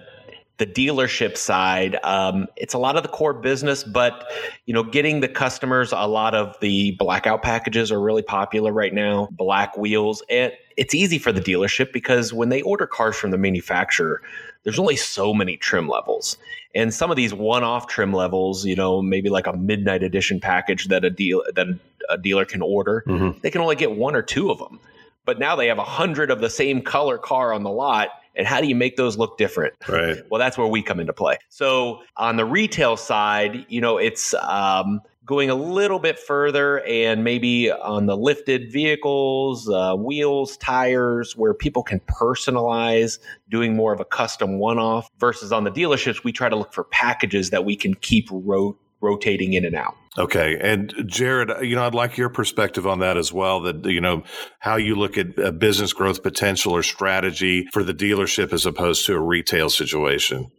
the 0.61 0.67
dealership 0.67 1.39
side, 1.39 1.97
um, 2.05 2.47
it's 2.55 2.75
a 2.75 2.79
lot 2.79 2.95
of 2.95 3.03
the 3.03 3.09
core 3.09 3.33
business, 3.33 3.83
but 3.83 4.27
you 4.67 4.75
know, 4.75 4.83
getting 4.83 5.21
the 5.21 5.29
customers, 5.29 5.91
a 5.91 6.07
lot 6.07 6.35
of 6.35 6.55
the 6.61 6.93
blackout 6.93 7.41
packages 7.43 7.91
are 7.91 7.99
really 7.99 8.23
popular 8.23 8.71
right 8.71 8.93
now. 8.93 9.27
Black 9.33 9.75
wheels, 9.79 10.23
and 10.29 10.53
it's 10.77 10.95
easy 10.95 11.19
for 11.19 11.33
the 11.33 11.41
dealership 11.41 11.95
because 11.95 12.35
when 12.35 12.51
they 12.51 12.61
order 12.61 12.87
cars 12.87 13.17
from 13.17 13.31
the 13.31 13.39
manufacturer, 13.39 14.21
there's 14.63 14.79
only 14.79 14.97
so 14.97 15.33
many 15.33 15.57
trim 15.57 15.89
levels, 15.89 16.37
and 16.75 16.93
some 16.93 17.11
of 17.11 17.17
these 17.17 17.33
one-off 17.33 17.87
trim 17.87 18.13
levels, 18.13 18.67
you 18.67 18.77
know, 18.77 19.01
maybe 19.01 19.31
like 19.31 19.47
a 19.47 19.57
midnight 19.57 20.03
edition 20.03 20.41
package 20.41 20.89
that 20.89 21.07
a 21.07 21.11
deal 21.11 21.43
that 21.55 21.67
a 22.11 22.19
dealer 22.19 22.45
can 22.45 22.61
order, 22.61 23.03
mm-hmm. 23.07 23.39
they 23.41 23.51
can 23.51 23.63
only 23.63 23.77
get 23.77 23.93
one 23.93 24.15
or 24.15 24.23
two 24.23 24.51
of 24.51 24.59
them. 24.59 24.79
But 25.25 25.39
now 25.39 25.57
they 25.57 25.69
have 25.69 25.79
a 25.79 25.85
hundred 25.85 26.31
of 26.31 26.41
the 26.41 26.51
same 26.51 26.83
color 26.83 27.17
car 27.17 27.55
on 27.55 27.63
the 27.63 27.71
lot 27.71 28.11
and 28.37 28.47
how 28.47 28.61
do 28.61 28.67
you 28.67 28.75
make 28.75 28.97
those 28.97 29.19
look 29.19 29.39
different? 29.39 29.75
Right. 29.89 30.19
Well, 30.31 30.39
that's 30.39 30.57
where 30.57 30.67
we 30.67 30.83
come 30.83 31.01
into 31.01 31.13
play. 31.13 31.39
So 31.49 32.03
on 32.17 32.37
the 32.37 32.45
retail 32.45 32.97
side, 32.97 33.67
you 33.69 33.81
know, 33.81 33.99
it's 33.99 34.33
um, 34.35 35.01
going 35.25 35.51
a 35.51 35.55
little 35.55 35.99
bit 35.99 36.19
further 36.19 36.85
and 36.87 37.25
maybe 37.25 37.71
on 37.71 38.07
the 38.07 38.17
lifted 38.17 38.71
vehicles, 38.73 39.69
uh, 39.69 39.95
wheels, 39.95 40.57
tires, 40.57 41.37
where 41.37 41.55
people 41.55 41.83
can 41.83 42.01
personalize, 42.01 43.19
doing 43.49 43.75
more 43.75 43.93
of 43.93 44.01
a 44.01 44.05
custom 44.05 44.59
one 44.59 44.79
off 44.79 45.11
versus 45.19 45.53
on 45.53 45.65
the 45.65 45.71
dealerships, 45.71 46.25
we 46.25 46.33
try 46.33 46.49
to 46.49 46.57
look 46.57 46.73
for 46.73 46.85
packages 46.85 47.51
that 47.51 47.65
we 47.65 47.77
can 47.77 47.95
keep 47.95 48.29
ro- 48.31 48.77
rotating 49.01 49.55
in 49.55 49.65
and 49.65 49.77
out. 49.77 49.97
Okay. 50.19 50.59
And 50.61 50.93
Jared, 51.07 51.51
you 51.65 51.77
know, 51.77 51.87
I'd 51.87 51.95
like 51.95 52.17
your 52.17 52.29
perspective 52.29 52.87
on 52.87 52.99
that 52.99 53.17
as 53.17 53.33
well. 53.33 53.61
That, 53.61 53.85
you 53.85 54.01
know, 54.01 54.25
how 54.59 54.77
you 54.77 54.97
look 54.97 55.17
at 55.17 55.39
a 55.39 55.53
business 55.53 55.93
growth 55.93 56.23
potential 56.23 56.73
or 56.73 56.83
strategy 56.83 57.69
for 57.73 57.85
the 57.85 57.95
dealership 57.95 58.53
as 58.53 58.67
opposed 58.67 59.07
to 59.07 59.15
a 59.15 59.21
retail 59.21 59.71
situation. 59.71 60.51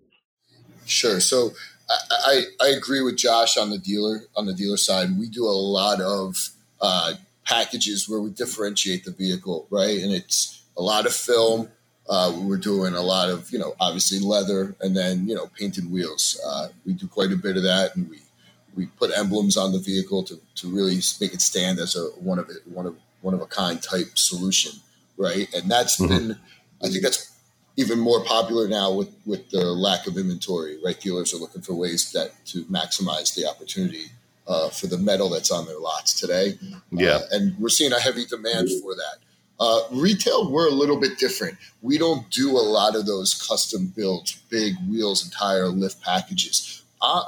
Sure. 0.86 1.20
So 1.20 1.52
I, 1.90 1.96
I, 2.10 2.44
I 2.62 2.68
agree 2.70 3.02
with 3.02 3.18
Josh 3.18 3.58
on 3.58 3.70
the 3.70 3.78
dealer, 3.78 4.22
on 4.36 4.46
the 4.46 4.54
dealer 4.54 4.78
side. 4.78 5.10
We 5.20 5.30
do 5.30 5.46
a 5.46 5.50
lot 5.50 6.00
of 6.02 6.36
uh, 6.80 7.14
packages 7.46 8.08
where 8.08 8.22
we 8.22 8.30
differentiate 8.30 9.04
the 9.04 9.12
vehicle, 9.12 9.68
right? 9.70 10.00
And 10.00 10.14
it's 10.14 10.64
a 10.78 10.82
lot 10.82 11.06
of 11.06 11.14
film. 11.14 11.70
Uh, 12.10 12.34
we're 12.42 12.58
doing 12.58 12.94
a 12.94 13.02
lot 13.02 13.30
of, 13.30 13.52
you 13.52 13.60
know, 13.60 13.76
obviously 13.80 14.20
leather 14.20 14.76
and 14.82 14.96
then, 14.96 15.28
you 15.28 15.36
know, 15.36 15.48
painted 15.60 15.90
wheels. 15.92 16.40
Uh, 16.46 16.70
we 16.86 16.94
do 16.94 17.08
quite 17.08 17.32
a 17.32 17.36
bit 17.36 17.58
of 17.58 17.64
that 17.64 17.96
and 17.96 18.10
we 18.10 18.20
we 18.76 18.86
put 18.86 19.12
emblems 19.18 19.58
on 19.58 19.72
the 19.72 19.80
vehicle 19.80 20.24
to, 20.24 20.40
to 20.56 20.70
really 20.70 21.00
make 21.20 21.34
it 21.34 21.42
stand 21.42 21.80
as 21.80 21.96
a 21.96 22.06
one 22.20 22.40
of 22.40 22.50
it 22.50 22.58
one 22.66 22.86
of 22.86 22.96
one 23.22 23.34
of 23.34 23.42
a 23.42 23.46
kind 23.46 23.82
type 23.82 24.18
solution, 24.18 24.72
right? 25.18 25.54
And 25.54 25.70
that's 25.70 26.00
mm-hmm. 26.00 26.08
been, 26.08 26.38
I 26.84 26.90
think 26.90 27.04
that's 27.04 27.32
even 27.78 28.00
more 28.00 28.24
popular 28.24 28.68
now 28.68 28.94
with 28.94 29.10
with 29.26 29.50
the 29.50 29.64
lack 29.64 30.08
of 30.08 30.18
inventory, 30.18 30.78
right? 30.84 31.00
Dealers 31.00 31.34
are 31.34 31.38
looking 31.38 31.62
for 31.62 31.74
ways 31.74 32.12
that 32.12 32.32
to 32.48 32.64
maximize 32.66 33.36
the 33.36 33.48
opportunity 33.48 34.06
uh, 34.48 34.70
for 34.70 34.88
the 34.88 34.98
metal 34.98 35.30
that's 35.30 35.52
on 35.52 35.66
their 35.66 35.80
lots 35.80 36.20
today. 36.20 36.58
Yeah, 36.92 37.10
uh, 37.10 37.22
and 37.32 37.58
we're 37.60 37.70
seeing 37.70 37.94
a 37.94 38.00
heavy 38.00 38.26
demand 38.26 38.70
for 38.82 38.96
that. 38.96 39.18
Uh, 39.60 39.80
retail, 39.92 40.52
we're 40.52 40.68
a 40.68 40.74
little 40.74 41.00
bit 41.00 41.20
different. 41.20 41.56
We 41.84 42.00
don't 42.00 42.28
do 42.32 42.58
a 42.58 42.66
lot 42.66 42.96
of 42.96 43.06
those 43.06 43.36
custom 43.48 43.94
built 43.96 44.36
big 44.50 44.74
wheels 44.90 45.24
and 45.24 45.32
tire 45.32 45.68
lift 45.68 46.02
packages. 46.02 46.82
Uh, 47.00 47.24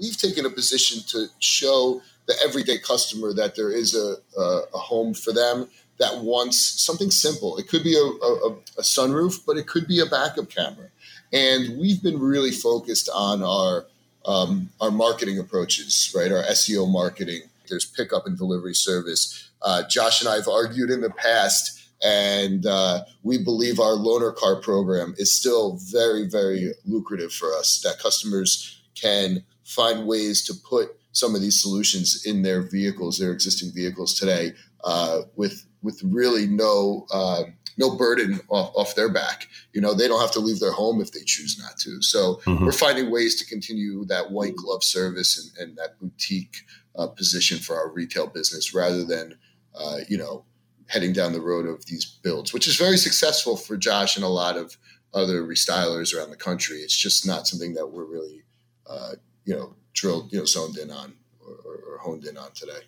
we've 0.00 0.16
taken 0.16 0.46
a 0.46 0.50
position 0.50 1.02
to 1.08 1.26
show 1.38 2.00
the 2.26 2.34
everyday 2.44 2.78
customer 2.78 3.32
that 3.34 3.54
there 3.54 3.70
is 3.70 3.94
a, 3.94 4.16
a, 4.38 4.62
a 4.74 4.78
home 4.78 5.14
for 5.14 5.32
them 5.32 5.68
that 5.98 6.20
wants 6.20 6.58
something 6.58 7.10
simple. 7.10 7.56
It 7.56 7.68
could 7.68 7.84
be 7.84 7.94
a, 7.94 8.00
a, 8.00 8.50
a, 8.78 8.82
sunroof, 8.82 9.40
but 9.46 9.56
it 9.56 9.66
could 9.66 9.86
be 9.86 10.00
a 10.00 10.06
backup 10.06 10.50
camera. 10.50 10.88
And 11.32 11.78
we've 11.78 12.02
been 12.02 12.18
really 12.18 12.50
focused 12.50 13.08
on 13.14 13.42
our 13.42 13.86
um, 14.26 14.70
our 14.80 14.90
marketing 14.90 15.38
approaches, 15.38 16.10
right? 16.16 16.32
Our 16.32 16.42
SEO 16.44 16.90
marketing. 16.90 17.42
There's 17.68 17.84
pickup 17.84 18.26
and 18.26 18.38
delivery 18.38 18.74
service. 18.74 19.50
Uh, 19.60 19.82
Josh 19.86 20.22
and 20.22 20.30
I 20.30 20.36
have 20.36 20.48
argued 20.48 20.90
in 20.90 21.02
the 21.02 21.10
past, 21.10 21.90
and 22.02 22.64
uh, 22.64 23.04
we 23.22 23.36
believe 23.36 23.80
our 23.80 23.92
loaner 23.92 24.34
car 24.34 24.56
program 24.56 25.14
is 25.18 25.34
still 25.34 25.76
very, 25.76 26.26
very 26.26 26.72
lucrative 26.86 27.32
for 27.32 27.54
us. 27.54 27.80
That 27.80 27.98
customers 27.98 28.82
can 28.94 29.44
find 29.64 30.06
ways 30.06 30.44
to 30.46 30.54
put 30.54 30.96
some 31.12 31.34
of 31.34 31.40
these 31.40 31.60
solutions 31.60 32.24
in 32.24 32.42
their 32.42 32.62
vehicles, 32.62 33.18
their 33.18 33.32
existing 33.32 33.72
vehicles 33.72 34.18
today, 34.18 34.52
uh, 34.84 35.22
with 35.36 35.66
with 35.82 36.00
really 36.04 36.46
no 36.46 37.06
uh, 37.12 37.44
no 37.76 37.96
burden 37.96 38.40
off, 38.48 38.72
off, 38.74 38.94
their 38.94 39.12
back. 39.12 39.48
You 39.72 39.80
know, 39.80 39.94
they 39.94 40.08
don't 40.08 40.20
have 40.20 40.32
to 40.32 40.40
leave 40.40 40.60
their 40.60 40.72
home 40.72 41.00
if 41.00 41.12
they 41.12 41.22
choose 41.24 41.58
not 41.58 41.76
to. 41.78 42.00
So 42.02 42.36
mm-hmm. 42.44 42.64
we're 42.64 42.72
finding 42.72 43.10
ways 43.10 43.36
to 43.40 43.46
continue 43.46 44.04
that 44.06 44.30
white 44.30 44.56
glove 44.56 44.84
service 44.84 45.52
and, 45.58 45.68
and 45.68 45.78
that 45.78 45.98
boutique 45.98 46.56
uh, 46.96 47.08
position 47.08 47.58
for 47.58 47.76
our 47.76 47.90
retail 47.90 48.26
business 48.26 48.74
rather 48.74 49.04
than 49.04 49.36
uh, 49.74 49.98
you 50.08 50.18
know 50.18 50.44
heading 50.86 51.12
down 51.12 51.32
the 51.32 51.40
road 51.40 51.66
of 51.66 51.86
these 51.86 52.04
builds, 52.04 52.52
which 52.52 52.68
is 52.68 52.76
very 52.76 52.96
successful 52.96 53.56
for 53.56 53.76
Josh 53.76 54.16
and 54.16 54.24
a 54.24 54.28
lot 54.28 54.56
of 54.56 54.76
other 55.14 55.42
restylers 55.42 56.14
around 56.14 56.30
the 56.30 56.36
country. 56.36 56.78
It's 56.78 56.96
just 56.96 57.26
not 57.26 57.46
something 57.46 57.74
that 57.74 57.86
we're 57.86 58.04
really, 58.04 58.42
uh, 58.86 59.12
you 59.44 59.54
know, 59.54 59.74
drilled, 59.92 60.32
you 60.32 60.38
know, 60.38 60.44
zoned 60.44 60.76
in 60.76 60.90
on 60.90 61.14
or, 61.46 61.54
or, 61.64 61.94
or, 61.94 61.98
honed 61.98 62.24
in 62.24 62.36
on 62.36 62.50
today. 62.52 62.80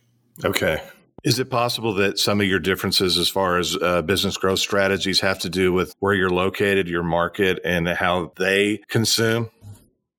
Okay. 0.45 0.83
Is 1.25 1.39
it 1.39 1.51
possible 1.51 1.95
that 1.95 2.19
some 2.19 2.41
of 2.41 2.47
your 2.47 2.59
differences 2.59 3.19
as 3.19 3.29
far 3.29 3.59
as 3.59 3.77
uh, 3.81 4.03
business 4.03 4.37
growth 4.37 4.59
strategies 4.59 5.21
have 5.21 5.39
to 5.41 5.49
do 5.49 5.73
with 5.73 5.95
where 6.01 6.15
you're 6.15 6.31
located, 6.31 6.89
your 6.89 7.03
market, 7.03 7.59
and 7.65 7.89
how 7.89 8.33
they 8.37 8.81
consume? 8.89 9.51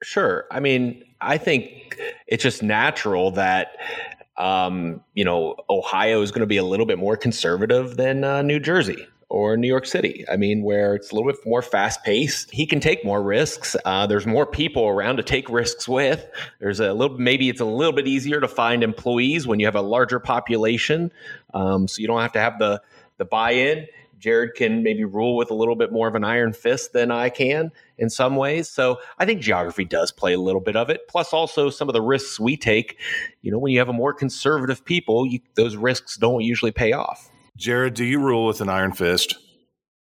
Sure. 0.03 0.46
I 0.51 0.60
mean, 0.60 1.03
I 1.22 1.38
think 1.38 2.00
it's 2.27 2.44
just 2.44 2.62
natural 2.62 3.32
that 3.32 3.77
um, 4.38 5.01
you 5.13 5.25
know, 5.25 5.56
Ohio 5.70 6.22
is 6.22 6.32
going 6.32 6.41
to 6.41 6.48
be 6.48 6.58
a 6.58 6.63
little 6.63 6.86
bit 6.86 7.00
more 7.00 7.17
conservative 7.17 7.98
than 7.98 8.24
uh, 8.24 8.41
New 8.44 8.60
Jersey 8.60 9.08
or 9.29 9.57
New 9.57 9.67
York 9.67 9.86
City. 9.86 10.24
I 10.31 10.38
mean, 10.38 10.63
where 10.63 10.96
it's 10.96 11.12
a 11.12 11.15
little 11.15 11.29
bit 11.29 11.39
more 11.46 11.62
fast 11.62 12.03
paced. 12.03 12.50
He 12.51 12.65
can 12.65 12.79
take 12.79 13.03
more 13.03 13.22
risks. 13.22 13.75
Uh, 13.84 14.07
there's 14.07 14.25
more 14.25 14.46
people 14.46 14.88
around 14.88 15.17
to 15.17 15.24
take 15.24 15.50
risks 15.50 15.88
with. 15.88 16.25
There's 16.60 16.79
a 16.79 16.93
little, 16.93 17.17
maybe 17.17 17.50
it's 17.50 17.62
a 17.62 17.65
little 17.65 17.93
bit 17.93 18.07
easier 18.07 18.39
to 18.39 18.48
find 18.48 18.84
employees 18.84 19.46
when 19.46 19.60
you 19.60 19.65
have 19.65 19.75
a 19.75 19.81
larger 19.81 20.19
population. 20.19 21.12
Um, 21.53 21.88
so 21.88 22.01
you 22.01 22.07
don't 22.07 22.22
have 22.22 22.34
to 22.34 22.39
have 22.39 22.60
the 22.60 22.81
the 23.17 23.25
buy 23.25 23.51
in. 23.51 23.88
Jared 24.19 24.55
can 24.55 24.81
maybe 24.81 25.03
rule 25.03 25.36
with 25.36 25.51
a 25.51 25.53
little 25.53 25.75
bit 25.75 25.91
more 25.91 26.07
of 26.07 26.15
an 26.15 26.24
iron 26.24 26.53
fist 26.53 26.93
than 26.93 27.12
I 27.12 27.29
can 27.29 27.72
in 27.98 28.10
some 28.10 28.36
ways. 28.36 28.67
So 28.67 29.00
I 29.19 29.25
think 29.25 29.41
geography 29.41 29.86
does 29.86 30.12
play 30.12 30.34
a 30.34 30.39
little 30.39 30.62
bit 30.62 30.75
of 30.75 30.89
it. 30.89 31.07
Plus, 31.07 31.34
also 31.34 31.69
some 31.69 31.88
of 31.88 31.93
the 31.93 32.01
risks 32.01 32.39
we 32.39 32.57
take. 32.57 32.98
You 33.41 33.51
know, 33.51 33.60
when 33.60 33.74
you 33.74 33.79
have 33.79 33.89
a 33.89 33.93
more 33.93 34.13
conservative 34.13 34.84
people, 34.84 35.27
you, 35.27 35.39
those 35.55 35.75
risks 35.75 36.17
don't 36.17 36.41
usually 36.41 36.72
pay 36.72 36.93
off. 36.93 37.29
Jared, 37.58 37.96
do 37.96 38.06
you 38.06 38.20
rule 38.20 38.46
with 38.46 38.62
an 38.62 38.70
iron 38.70 38.94
fist? 38.94 39.36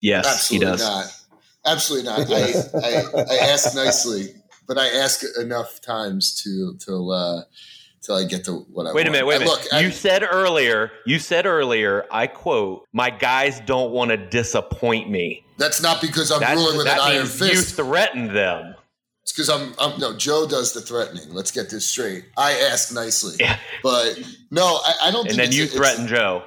Yes, 0.02 0.26
Absolutely 0.28 0.68
he 0.68 0.72
does. 0.72 0.82
Not. 0.82 1.06
Absolutely 1.66 2.10
not. 2.10 2.20
I, 2.30 3.18
I, 3.20 3.24
I 3.24 3.36
ask 3.48 3.74
nicely, 3.76 4.28
but 4.68 4.78
I 4.78 4.88
ask 4.88 5.24
enough 5.40 5.82
times 5.82 6.40
to 6.44 6.76
to 6.86 7.12
uh, 7.12 7.42
till 8.04 8.16
I 8.16 8.26
get 8.26 8.46
to 8.46 8.66
what 8.72 8.86
I 8.86 8.94
wait 8.94 9.06
want. 9.06 9.08
a 9.08 9.12
minute. 9.12 9.26
Wait 9.26 9.36
a 9.38 9.40
minute. 9.40 9.52
Look, 9.52 9.64
you 9.72 9.88
I, 9.88 9.90
said 9.90 10.24
earlier. 10.30 10.92
You 11.06 11.18
said 11.18 11.46
earlier. 11.46 12.06
I 12.12 12.28
quote: 12.28 12.86
"My 12.94 13.10
guys 13.10 13.62
don't 13.62 13.92
want 13.92 14.12
to 14.12 14.18
disappoint 14.18 15.10
me." 15.10 15.44
That's 15.58 15.82
not 15.82 16.02
because 16.02 16.32
I'm 16.32 16.42
That's, 16.42 16.60
ruling 16.60 16.78
with 16.78 16.88
an 16.88 17.00
iron 17.00 17.26
fist. 17.26 17.54
You 17.54 17.62
threatened 17.62 18.36
them. 18.36 18.76
It's 19.24 19.32
because 19.32 19.50
I'm, 19.50 19.74
I'm, 19.80 20.00
no 20.00 20.16
Joe 20.16 20.46
does 20.48 20.74
the 20.74 20.82
threatening. 20.82 21.34
Let's 21.34 21.50
get 21.50 21.72
this 21.72 21.88
straight. 21.88 22.26
I 22.38 22.52
ask 22.72 22.94
nicely, 22.94 23.38
yeah. 23.40 23.58
but 23.82 24.20
no, 24.52 24.80
I, 24.86 24.94
I 25.06 25.12
don't. 25.12 25.28
And 25.28 25.40
then 25.40 25.52
you 25.52 25.66
threaten 25.66 26.08
Joe. 26.08 26.44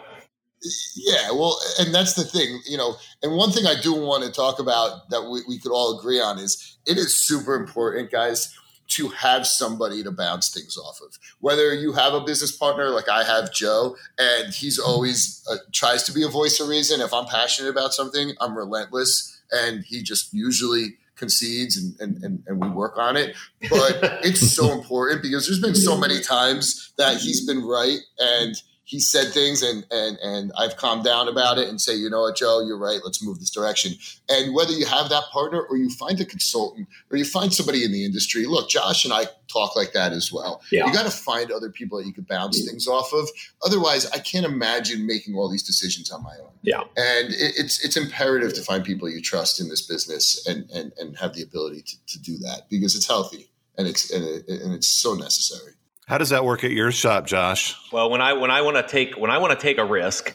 Yeah, 0.96 1.30
well, 1.30 1.58
and 1.78 1.94
that's 1.94 2.14
the 2.14 2.24
thing, 2.24 2.60
you 2.66 2.76
know. 2.76 2.96
And 3.22 3.36
one 3.36 3.52
thing 3.52 3.66
I 3.66 3.80
do 3.80 3.94
want 3.94 4.24
to 4.24 4.32
talk 4.32 4.58
about 4.58 5.08
that 5.10 5.22
we, 5.22 5.40
we 5.48 5.58
could 5.58 5.72
all 5.72 5.98
agree 5.98 6.20
on 6.20 6.38
is 6.38 6.78
it 6.86 6.98
is 6.98 7.14
super 7.14 7.54
important, 7.54 8.10
guys, 8.10 8.54
to 8.88 9.08
have 9.08 9.46
somebody 9.46 10.02
to 10.02 10.10
bounce 10.10 10.52
things 10.52 10.76
off 10.76 11.00
of. 11.00 11.16
Whether 11.40 11.74
you 11.74 11.92
have 11.92 12.14
a 12.14 12.20
business 12.20 12.56
partner 12.56 12.90
like 12.90 13.08
I 13.08 13.22
have 13.22 13.52
Joe, 13.52 13.96
and 14.18 14.52
he's 14.52 14.78
always 14.78 15.44
uh, 15.50 15.56
tries 15.72 16.02
to 16.04 16.12
be 16.12 16.22
a 16.22 16.28
voice 16.28 16.58
of 16.58 16.68
reason. 16.68 17.00
If 17.00 17.12
I'm 17.12 17.26
passionate 17.26 17.68
about 17.70 17.92
something, 17.92 18.32
I'm 18.40 18.56
relentless, 18.56 19.40
and 19.52 19.84
he 19.84 20.02
just 20.02 20.32
usually 20.32 20.96
concedes 21.18 21.76
and, 21.76 22.00
and, 22.00 22.24
and, 22.24 22.42
and 22.46 22.60
we 22.60 22.68
work 22.70 22.96
on 22.96 23.16
it. 23.16 23.36
But 23.68 23.98
it's 24.24 24.54
so 24.54 24.72
important 24.78 25.22
because 25.22 25.46
there's 25.46 25.60
been 25.60 25.74
so 25.74 25.96
many 25.96 26.20
times 26.20 26.92
that 26.96 27.18
he's 27.18 27.46
been 27.46 27.64
right 27.64 27.98
and 28.18 28.54
he 28.88 28.98
said 29.00 29.34
things 29.34 29.62
and 29.62 29.84
and 29.90 30.16
and 30.22 30.50
I've 30.56 30.78
calmed 30.78 31.04
down 31.04 31.28
about 31.28 31.58
it 31.58 31.68
and 31.68 31.78
say, 31.78 31.94
you 31.94 32.08
know 32.08 32.22
what, 32.22 32.36
Joe, 32.36 32.64
you're 32.66 32.78
right. 32.78 33.00
Let's 33.04 33.22
move 33.22 33.38
this 33.38 33.50
direction. 33.50 33.92
And 34.30 34.54
whether 34.54 34.72
you 34.72 34.86
have 34.86 35.10
that 35.10 35.24
partner 35.30 35.60
or 35.60 35.76
you 35.76 35.90
find 35.90 36.18
a 36.22 36.24
consultant 36.24 36.88
or 37.10 37.18
you 37.18 37.26
find 37.26 37.52
somebody 37.52 37.84
in 37.84 37.92
the 37.92 38.06
industry, 38.06 38.46
look, 38.46 38.70
Josh 38.70 39.04
and 39.04 39.12
I 39.12 39.26
talk 39.46 39.76
like 39.76 39.92
that 39.92 40.12
as 40.12 40.32
well. 40.32 40.62
Yeah. 40.72 40.86
You 40.86 40.92
got 40.94 41.04
to 41.04 41.10
find 41.10 41.52
other 41.52 41.68
people 41.68 41.98
that 41.98 42.06
you 42.06 42.14
could 42.14 42.26
bounce 42.26 42.62
mm. 42.62 42.66
things 42.66 42.88
off 42.88 43.12
of. 43.12 43.28
Otherwise, 43.62 44.06
I 44.10 44.20
can't 44.20 44.46
imagine 44.46 45.06
making 45.06 45.34
all 45.34 45.50
these 45.50 45.62
decisions 45.62 46.10
on 46.10 46.22
my 46.22 46.36
own. 46.40 46.52
Yeah. 46.62 46.80
And 46.96 47.28
it, 47.34 47.56
it's 47.58 47.84
it's 47.84 47.98
imperative 47.98 48.54
to 48.54 48.62
find 48.62 48.82
people 48.82 49.10
you 49.10 49.20
trust 49.20 49.60
in 49.60 49.68
this 49.68 49.82
business 49.82 50.46
and 50.46 50.68
and 50.70 50.94
and 50.98 51.14
have 51.18 51.34
the 51.34 51.42
ability 51.42 51.82
to, 51.82 52.06
to 52.06 52.18
do 52.22 52.38
that 52.38 52.70
because 52.70 52.96
it's 52.96 53.06
healthy 53.06 53.50
and 53.76 53.86
it's 53.86 54.10
and, 54.10 54.24
it, 54.24 54.48
and 54.48 54.72
it's 54.72 54.88
so 54.88 55.12
necessary. 55.12 55.74
How 56.08 56.16
does 56.16 56.30
that 56.30 56.42
work 56.42 56.64
at 56.64 56.70
your 56.70 56.90
shop, 56.90 57.26
Josh? 57.26 57.76
Well, 57.92 58.08
when 58.08 58.22
I 58.22 58.32
when 58.32 58.50
I 58.50 58.62
want 58.62 58.78
to 58.78 58.82
take 58.82 59.18
when 59.18 59.30
I 59.30 59.36
want 59.36 59.58
to 59.58 59.62
take 59.62 59.76
a 59.76 59.84
risk, 59.84 60.34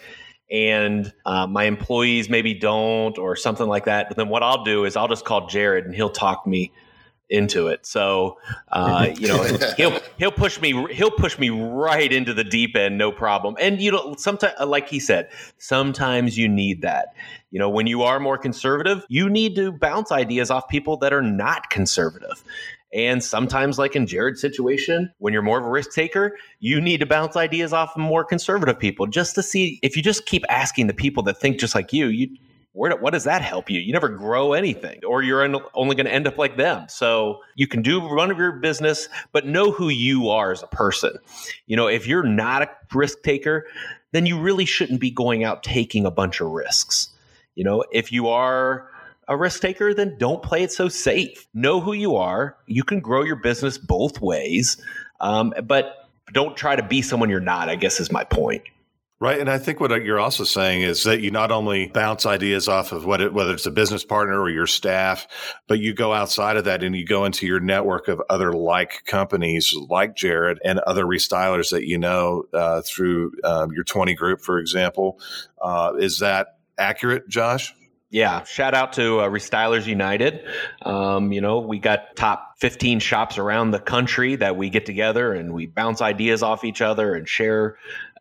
and 0.52 1.12
uh, 1.26 1.48
my 1.48 1.64
employees 1.64 2.30
maybe 2.30 2.54
don't 2.54 3.18
or 3.18 3.36
something 3.36 3.68
like 3.68 3.86
that, 3.86 4.16
then 4.16 4.30
what 4.30 4.44
I'll 4.44 4.64
do 4.64 4.86
is 4.86 4.96
I'll 4.96 5.08
just 5.08 5.26
call 5.26 5.48
Jared 5.48 5.86
and 5.86 5.96
he'll 5.96 6.12
talk 6.12 6.46
me 6.46 6.72
into 7.28 7.70
it. 7.70 7.88
So 7.88 8.38
uh, 8.72 9.10
you 9.18 9.28
know 9.28 9.44
he'll 9.76 10.00
he'll 10.20 10.32
push 10.32 10.62
me 10.62 10.94
he'll 10.94 11.10
push 11.10 11.40
me 11.40 11.50
right 11.50 12.14
into 12.14 12.36
the 12.36 12.44
deep 12.44 12.76
end, 12.76 13.00
no 13.00 13.12
problem. 13.12 13.56
And 13.60 13.82
you 13.82 13.92
know 13.92 14.14
sometimes 14.16 14.54
like 14.68 14.90
he 14.90 15.00
said, 15.00 15.30
sometimes 15.58 16.38
you 16.38 16.48
need 16.48 16.84
that. 16.84 17.16
You 17.50 17.58
know 17.58 17.70
when 17.70 17.88
you 17.88 18.04
are 18.04 18.20
more 18.20 18.38
conservative, 18.38 19.04
you 19.10 19.28
need 19.28 19.56
to 19.56 19.72
bounce 19.72 20.12
ideas 20.12 20.52
off 20.52 20.68
people 20.68 20.98
that 20.98 21.14
are 21.14 21.24
not 21.24 21.72
conservative. 21.72 22.44
And 22.94 23.24
sometimes, 23.24 23.80
like 23.80 23.96
in 23.96 24.06
Jared's 24.06 24.40
situation, 24.40 25.12
when 25.18 25.34
you're 25.34 25.42
more 25.42 25.60
of 25.60 25.66
a 25.66 25.70
risk 25.70 25.92
taker, 25.94 26.38
you 26.60 26.80
need 26.80 27.00
to 27.00 27.06
bounce 27.08 27.36
ideas 27.36 27.74
off 27.74 27.96
of 27.96 28.02
more 28.02 28.24
conservative 28.24 28.78
people 28.78 29.08
just 29.08 29.34
to 29.36 29.44
see 29.44 29.80
if 29.82 29.98
you 29.98 30.04
just 30.04 30.28
keep 30.28 30.44
asking 30.48 30.88
the 30.88 30.94
people 30.94 31.24
that 31.24 31.40
think 31.40 31.60
just 31.60 31.74
like 31.74 31.92
you, 31.92 32.08
you 32.08 32.38
where, 32.74 32.96
what 32.98 33.14
does 33.14 33.24
that 33.24 33.42
help 33.42 33.70
you? 33.70 33.80
You 33.80 33.94
never 33.94 34.10
grow 34.10 34.54
anything, 34.54 35.00
or 35.06 35.22
you're 35.22 35.44
only 35.76 35.96
going 35.96 36.06
to 36.08 36.14
end 36.14 36.28
up 36.28 36.38
like 36.38 36.58
them. 36.58 36.86
So 36.90 37.40
you 37.56 37.68
can 37.68 37.84
do 37.84 38.06
run 38.08 38.32
of 38.32 38.38
your 38.38 38.54
business, 38.54 39.08
but 39.32 39.46
know 39.46 39.72
who 39.72 39.90
you 39.90 40.30
are 40.30 40.52
as 40.52 40.64
a 40.64 40.68
person. 40.68 41.14
You 41.68 41.76
know, 41.76 41.88
if 41.88 42.08
you're 42.08 42.24
not 42.24 42.64
a 42.64 42.70
risk 42.94 43.22
taker, 43.24 43.68
then 44.12 44.26
you 44.26 44.40
really 44.40 44.66
shouldn't 44.66 45.00
be 45.00 45.12
going 45.12 45.44
out 45.44 45.64
taking 45.64 46.06
a 46.06 46.12
bunch 46.12 46.42
of 46.42 46.50
risks. 46.50 47.10
You 47.56 47.64
know, 47.64 47.86
if 47.92 48.12
you 48.12 48.28
are 48.30 48.90
a 49.28 49.38
risk 49.38 49.62
taker, 49.62 49.94
then 49.94 50.18
don't 50.18 50.44
play 50.44 50.64
it 50.64 50.72
so 50.72 50.90
safe. 50.90 51.48
Know 51.54 51.80
who 51.80 51.94
you 51.94 52.16
are. 52.16 52.58
You 52.68 52.84
can 52.84 53.00
grow 53.00 53.24
your 53.24 53.36
business 53.36 53.78
both 53.78 54.22
ways, 54.22 54.78
um, 55.20 55.54
but 55.64 56.10
don't 56.32 56.56
try 56.56 56.76
to 56.76 56.84
be 56.84 57.02
someone 57.02 57.30
you're 57.30 57.40
not. 57.40 57.70
I 57.70 57.76
guess 57.76 58.00
is 58.00 58.12
my 58.12 58.24
point. 58.24 58.64
Right, 59.24 59.40
and 59.40 59.50
I 59.50 59.58
think 59.58 59.80
what 59.80 60.04
you're 60.04 60.20
also 60.20 60.44
saying 60.44 60.82
is 60.82 61.04
that 61.04 61.22
you 61.22 61.32
not 61.32 61.50
only 61.50 61.88
bounce 61.88 62.26
ideas 62.26 62.68
off 62.68 62.92
of 62.92 63.06
what 63.06 63.22
it, 63.22 63.34
whether 63.34 63.54
it's 63.54 63.66
a 63.66 63.72
business 63.72 64.04
partner 64.04 64.38
or 64.38 64.50
your 64.50 64.68
staff, 64.68 65.28
but 65.66 65.80
you 65.80 65.94
go 65.94 66.12
outside 66.12 66.58
of 66.58 66.66
that 66.66 66.84
and 66.84 66.94
you 66.94 67.06
go 67.06 67.24
into 67.24 67.48
your 67.48 67.62
network 67.62 68.10
of 68.10 68.22
other 68.30 68.52
like 68.52 69.06
companies, 69.06 69.74
like 69.90 70.18
Jared 70.18 70.60
and 70.66 70.80
other 70.80 71.06
restylers 71.06 71.70
that 71.70 71.88
you 71.88 71.98
know 71.98 72.44
uh, 72.54 72.82
through 72.82 73.32
um, 73.46 73.72
your 73.72 73.86
20 73.86 74.14
group, 74.14 74.42
for 74.42 74.60
example. 74.60 75.22
Uh, 75.62 75.94
is 76.00 76.20
that 76.20 76.58
accurate, 76.78 77.30
Josh? 77.30 77.74
Yeah, 78.14 78.44
shout 78.44 78.76
out 78.76 78.94
to 78.94 79.22
uh, 79.22 79.28
Restylers 79.28 79.88
United. 79.88 80.46
Um, 80.84 81.32
you 81.32 81.42
know, 81.42 81.58
we 81.62 81.80
got 81.80 82.16
top 82.16 82.60
15 82.60 83.00
shops 83.00 83.40
around 83.40 83.72
the 83.72 83.80
country 83.80 84.36
that 84.36 84.56
we 84.56 84.70
get 84.70 84.86
together 84.86 85.34
and 85.34 85.52
we 85.52 85.66
bounce 85.66 86.00
ideas 86.00 86.44
off 86.44 86.64
each 86.64 86.80
other 86.80 87.16
and 87.16 87.28
share 87.28 87.80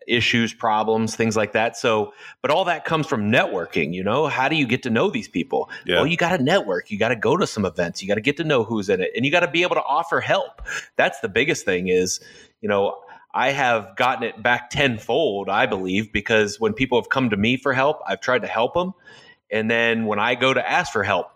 issues, 0.09 0.55
problems, 0.55 1.15
things 1.15 1.37
like 1.37 1.53
that. 1.53 1.77
So, 1.77 2.15
but 2.41 2.51
all 2.51 2.65
that 2.65 2.87
comes 2.87 3.07
from 3.07 3.31
networking, 3.31 3.93
you 3.93 4.03
know? 4.03 4.29
How 4.29 4.49
do 4.49 4.57
you 4.57 4.67
get 4.67 4.83
to 4.85 4.91
know 4.91 5.11
these 5.11 5.29
people? 5.29 5.69
Yeah. 5.85 5.97
Well, 5.97 6.07
you 6.07 6.17
got 6.17 6.35
to 6.39 6.43
network. 6.43 6.91
You 6.91 6.99
got 6.99 7.11
to 7.11 7.17
go 7.17 7.37
to 7.37 7.47
some 7.47 7.67
events. 7.67 8.01
You 8.01 8.09
got 8.09 8.15
to 8.15 8.23
get 8.23 8.39
to 8.39 8.45
know 8.45 8.65
who's 8.65 8.89
in 8.89 9.03
it 9.03 9.11
and 9.15 9.27
you 9.27 9.31
got 9.31 9.41
to 9.41 9.51
be 9.51 9.61
able 9.61 9.77
to 9.77 9.85
offer 9.85 10.23
help. 10.23 10.63
That's 10.97 11.21
the 11.21 11.29
biggest 11.29 11.67
thing 11.67 11.89
is, 11.89 12.19
you 12.63 12.69
know, 12.71 12.97
I 13.35 13.51
have 13.51 13.95
gotten 13.97 14.25
it 14.25 14.43
back 14.43 14.71
tenfold, 14.71 15.51
I 15.51 15.67
believe, 15.67 16.15
because 16.15 16.59
when 16.59 16.73
people 16.73 16.99
have 16.99 17.11
come 17.11 17.29
to 17.29 17.37
me 17.37 17.59
for 17.59 17.75
help, 17.75 18.01
I've 18.07 18.23
tried 18.23 18.41
to 18.41 18.49
help 18.49 18.73
them 18.73 18.95
and 19.53 19.71
then 19.71 20.07
when 20.07 20.19
I 20.19 20.35
go 20.35 20.53
to 20.53 20.69
ask 20.69 20.93
for 20.93 21.03
help, 21.03 21.31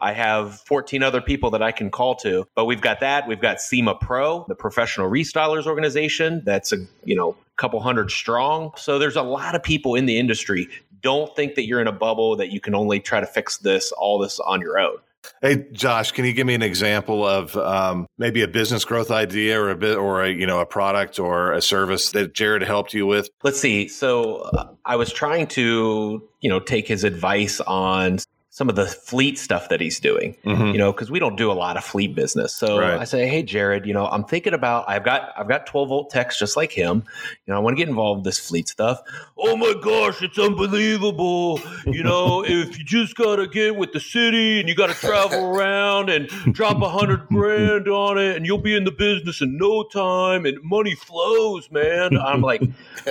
I 0.00 0.12
have 0.12 0.60
14 0.60 1.02
other 1.02 1.20
people 1.20 1.50
that 1.50 1.62
I 1.62 1.72
can 1.72 1.90
call 1.90 2.14
to. 2.16 2.46
But 2.54 2.66
we've 2.66 2.80
got 2.80 3.00
that. 3.00 3.26
We've 3.26 3.40
got 3.40 3.60
SEMA 3.60 3.96
Pro, 3.96 4.44
the 4.48 4.54
professional 4.54 5.10
restylers 5.10 5.66
organization. 5.66 6.42
That's 6.44 6.72
a 6.72 6.76
you 7.04 7.16
know 7.16 7.36
couple 7.56 7.80
hundred 7.80 8.10
strong. 8.10 8.72
So 8.76 8.98
there's 8.98 9.16
a 9.16 9.22
lot 9.22 9.54
of 9.54 9.62
people 9.62 9.96
in 9.96 10.06
the 10.06 10.18
industry. 10.18 10.68
Don't 11.00 11.34
think 11.34 11.56
that 11.56 11.66
you're 11.66 11.80
in 11.80 11.88
a 11.88 11.92
bubble 11.92 12.36
that 12.36 12.50
you 12.50 12.60
can 12.60 12.74
only 12.74 13.00
try 13.00 13.20
to 13.20 13.26
fix 13.26 13.58
this 13.58 13.92
all 13.92 14.18
this 14.18 14.38
on 14.40 14.60
your 14.60 14.78
own. 14.78 14.98
Hey, 15.40 15.66
Josh, 15.72 16.12
can 16.12 16.24
you 16.24 16.32
give 16.32 16.46
me 16.46 16.54
an 16.54 16.62
example 16.62 17.26
of 17.26 17.56
um, 17.56 18.06
maybe 18.18 18.42
a 18.42 18.48
business 18.48 18.84
growth 18.84 19.10
idea 19.10 19.60
or 19.60 19.70
a 19.70 19.76
bit, 19.76 19.96
or 19.96 20.22
a 20.22 20.30
you 20.30 20.46
know 20.46 20.60
a 20.60 20.66
product 20.66 21.18
or 21.18 21.52
a 21.52 21.62
service 21.62 22.10
that 22.12 22.34
Jared 22.34 22.62
helped 22.62 22.94
you 22.94 23.06
with? 23.06 23.28
Let's 23.42 23.60
see. 23.60 23.88
So 23.88 24.36
uh, 24.36 24.72
I 24.84 24.96
was 24.96 25.12
trying 25.12 25.46
to 25.48 26.28
you 26.40 26.50
know 26.50 26.60
take 26.60 26.88
his 26.88 27.04
advice 27.04 27.60
on 27.60 28.18
some 28.58 28.68
of 28.68 28.74
the 28.74 28.86
fleet 28.86 29.38
stuff 29.38 29.68
that 29.68 29.80
he's 29.80 30.00
doing, 30.00 30.34
mm-hmm. 30.44 30.72
you 30.72 30.78
know, 30.78 30.90
because 30.90 31.12
we 31.12 31.20
don't 31.20 31.36
do 31.36 31.48
a 31.48 31.54
lot 31.54 31.76
of 31.76 31.84
fleet 31.84 32.16
business. 32.16 32.52
So 32.52 32.80
right. 32.80 32.98
I 32.98 33.04
say, 33.04 33.28
hey, 33.28 33.44
Jared, 33.44 33.86
you 33.86 33.94
know, 33.94 34.06
I'm 34.06 34.24
thinking 34.24 34.52
about 34.52 34.84
I've 34.88 35.04
got 35.04 35.30
I've 35.36 35.46
got 35.46 35.64
12 35.64 35.88
volt 35.88 36.10
techs 36.10 36.40
just 36.40 36.56
like 36.56 36.72
him. 36.72 37.04
You 37.46 37.52
know, 37.52 37.56
I 37.56 37.60
want 37.60 37.76
to 37.76 37.80
get 37.80 37.88
involved 37.88 38.18
with 38.18 38.24
this 38.24 38.48
fleet 38.48 38.66
stuff. 38.66 39.00
Oh 39.36 39.54
my 39.54 39.74
gosh, 39.80 40.22
it's 40.22 40.40
unbelievable. 40.40 41.60
You 41.86 42.02
know, 42.02 42.44
if 42.48 42.76
you 42.76 42.84
just 42.84 43.14
gotta 43.14 43.46
get 43.46 43.76
with 43.76 43.92
the 43.92 44.00
city 44.00 44.58
and 44.58 44.68
you 44.68 44.74
gotta 44.74 44.94
travel 44.94 45.54
around 45.54 46.10
and 46.10 46.26
drop 46.52 46.82
a 46.82 46.88
hundred 46.88 47.28
grand 47.28 47.86
on 47.86 48.18
it, 48.18 48.36
and 48.36 48.44
you'll 48.44 48.58
be 48.58 48.74
in 48.74 48.82
the 48.82 48.90
business 48.90 49.40
in 49.40 49.56
no 49.56 49.84
time, 49.84 50.46
and 50.46 50.60
money 50.64 50.96
flows, 50.96 51.70
man. 51.70 52.18
I'm 52.18 52.40
like, 52.40 52.62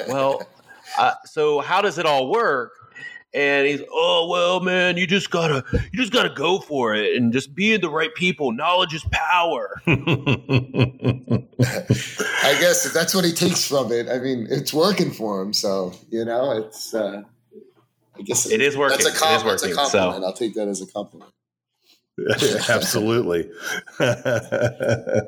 well. 0.10 0.46
Uh, 0.98 1.14
so 1.26 1.60
how 1.60 1.82
does 1.82 1.98
it 1.98 2.06
all 2.06 2.32
work? 2.32 2.77
And 3.38 3.68
he's 3.68 3.82
oh 3.92 4.28
well 4.28 4.60
man 4.62 4.98
you 4.98 5.06
just 5.06 5.30
gotta 5.30 5.64
you 5.72 6.00
just 6.00 6.12
gotta 6.12 6.34
go 6.34 6.58
for 6.60 6.96
it 6.96 7.16
and 7.16 7.32
just 7.32 7.54
be 7.54 7.72
in 7.72 7.82
the 7.82 7.90
right 7.90 8.14
people. 8.16 8.52
Knowledge 8.52 8.96
is 8.96 9.06
power. 9.12 9.80
I 9.86 9.90
guess 12.60 12.86
if 12.88 12.94
that's 12.94 13.14
what 13.14 13.24
he 13.26 13.32
takes 13.32 13.68
from 13.68 13.92
it. 13.92 14.10
I 14.10 14.18
mean 14.18 14.48
it's 14.50 14.74
working 14.74 15.12
for 15.12 15.40
him 15.42 15.54
so 15.54 15.94
you 16.10 16.26
know 16.26 16.52
it's 16.52 16.96
uh 16.96 17.22
i 18.18 18.22
guess 18.24 18.50
it 18.50 18.60
is 18.62 18.76
working. 18.76 18.98
that's 19.04 19.16
a, 19.16 19.20
com- 19.20 19.46
working, 19.46 19.72
a 19.72 19.76
compliment 19.76 20.24
so. 20.24 20.28
i'll 20.28 20.34
take 20.34 20.56
that 20.56 20.68
as 20.68 20.82
a 20.82 20.88
compliment. 20.88 21.32
Absolutely. 22.70 23.52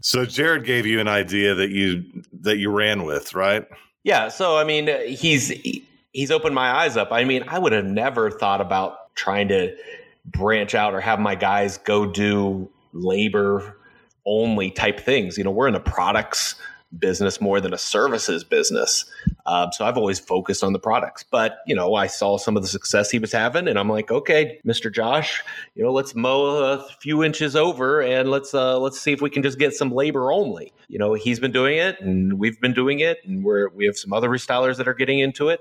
So 0.00 0.26
jared 0.26 0.66
gave 0.66 0.84
you 0.84 1.00
an 1.00 1.08
idea 1.08 1.54
that 1.54 1.70
you 1.70 2.04
that 2.42 2.58
you 2.58 2.70
ran 2.70 3.04
with 3.04 3.34
right? 3.34 3.66
Yeah 4.02 4.28
so 4.28 4.58
i 4.58 4.62
mean 4.62 4.86
he's 5.08 5.48
he, 5.48 5.82
he's 6.14 6.30
opened 6.30 6.54
my 6.54 6.70
eyes 6.70 6.96
up. 6.96 7.12
I 7.12 7.24
mean, 7.24 7.44
I 7.46 7.58
would 7.58 7.72
have 7.72 7.84
never 7.84 8.30
thought 8.30 8.62
about 8.62 9.14
trying 9.14 9.48
to 9.48 9.76
branch 10.24 10.74
out 10.74 10.94
or 10.94 11.00
have 11.00 11.20
my 11.20 11.34
guys 11.34 11.76
go 11.78 12.06
do 12.06 12.70
labor 12.94 13.76
only 14.24 14.70
type 14.70 14.98
things. 14.98 15.36
You 15.36 15.44
know, 15.44 15.50
we're 15.50 15.66
in 15.66 15.74
the 15.74 15.80
products 15.80 16.54
business 16.98 17.40
more 17.40 17.60
than 17.60 17.72
a 17.72 17.78
services 17.78 18.44
business. 18.44 19.04
Um, 19.46 19.70
so 19.72 19.84
I've 19.84 19.96
always 19.96 20.18
focused 20.18 20.64
on 20.64 20.72
the 20.72 20.78
products. 20.78 21.22
But, 21.22 21.58
you 21.66 21.74
know, 21.74 21.94
I 21.94 22.06
saw 22.06 22.38
some 22.38 22.56
of 22.56 22.62
the 22.62 22.68
success 22.68 23.10
he 23.10 23.18
was 23.18 23.32
having 23.32 23.68
and 23.68 23.78
I'm 23.78 23.88
like, 23.88 24.10
okay, 24.10 24.60
Mr. 24.66 24.92
Josh, 24.92 25.42
you 25.74 25.82
know, 25.82 25.92
let's 25.92 26.14
mow 26.14 26.56
a 26.72 26.88
few 27.00 27.22
inches 27.22 27.56
over 27.56 28.00
and 28.00 28.30
let's 28.30 28.54
uh, 28.54 28.78
let's 28.78 29.00
see 29.00 29.12
if 29.12 29.20
we 29.20 29.30
can 29.30 29.42
just 29.42 29.58
get 29.58 29.74
some 29.74 29.90
labor 29.90 30.32
only. 30.32 30.72
You 30.88 30.98
know, 30.98 31.14
he's 31.14 31.40
been 31.40 31.52
doing 31.52 31.78
it 31.78 32.00
and 32.00 32.38
we've 32.38 32.60
been 32.60 32.74
doing 32.74 33.00
it 33.00 33.18
and 33.24 33.44
we're 33.44 33.68
we 33.68 33.86
have 33.86 33.96
some 33.96 34.12
other 34.12 34.28
restylers 34.28 34.76
that 34.78 34.88
are 34.88 34.94
getting 34.94 35.18
into 35.18 35.48
it. 35.48 35.60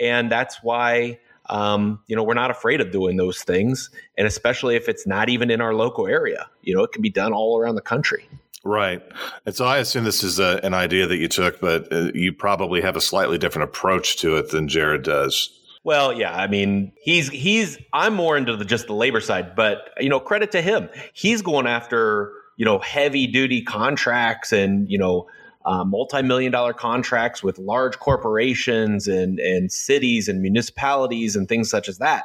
And 0.00 0.30
that's 0.30 0.62
why 0.62 1.18
um, 1.50 2.00
you 2.06 2.14
know, 2.14 2.22
we're 2.22 2.34
not 2.34 2.50
afraid 2.50 2.80
of 2.80 2.92
doing 2.92 3.16
those 3.16 3.42
things. 3.42 3.90
And 4.16 4.26
especially 4.26 4.76
if 4.76 4.88
it's 4.88 5.06
not 5.06 5.28
even 5.28 5.50
in 5.50 5.60
our 5.60 5.74
local 5.74 6.06
area, 6.06 6.48
you 6.62 6.74
know, 6.74 6.84
it 6.84 6.92
can 6.92 7.02
be 7.02 7.10
done 7.10 7.32
all 7.32 7.58
around 7.58 7.74
the 7.74 7.82
country. 7.82 8.28
Right. 8.64 9.02
And 9.46 9.54
so 9.54 9.64
I 9.64 9.78
assume 9.78 10.04
this 10.04 10.22
is 10.22 10.38
a, 10.38 10.60
an 10.62 10.74
idea 10.74 11.06
that 11.06 11.16
you 11.16 11.28
took, 11.28 11.60
but 11.60 11.90
uh, 11.92 12.10
you 12.14 12.32
probably 12.32 12.82
have 12.82 12.94
a 12.94 13.00
slightly 13.00 13.38
different 13.38 13.70
approach 13.70 14.16
to 14.18 14.36
it 14.36 14.50
than 14.50 14.68
Jared 14.68 15.02
does. 15.02 15.50
Well, 15.82 16.12
yeah, 16.12 16.36
I 16.36 16.46
mean, 16.46 16.92
he's 17.00 17.30
he's 17.30 17.78
I'm 17.94 18.14
more 18.14 18.36
into 18.36 18.54
the, 18.56 18.66
just 18.66 18.86
the 18.86 18.92
labor 18.92 19.20
side, 19.22 19.56
but 19.56 19.90
you 19.98 20.10
know, 20.10 20.20
credit 20.20 20.52
to 20.52 20.60
him. 20.60 20.90
He's 21.14 21.40
going 21.40 21.66
after, 21.66 22.32
you 22.58 22.66
know, 22.66 22.78
heavy 22.78 23.26
duty 23.26 23.62
contracts 23.62 24.52
and, 24.52 24.90
you 24.90 24.98
know, 24.98 25.26
uh, 25.64 25.84
multi-million 25.84 26.50
dollar 26.50 26.72
contracts 26.72 27.42
with 27.42 27.58
large 27.58 27.98
corporations 27.98 29.06
and 29.06 29.38
and 29.38 29.70
cities 29.70 30.28
and 30.28 30.40
municipalities 30.40 31.36
and 31.36 31.48
things 31.48 31.68
such 31.68 31.88
as 31.88 31.98
that. 31.98 32.24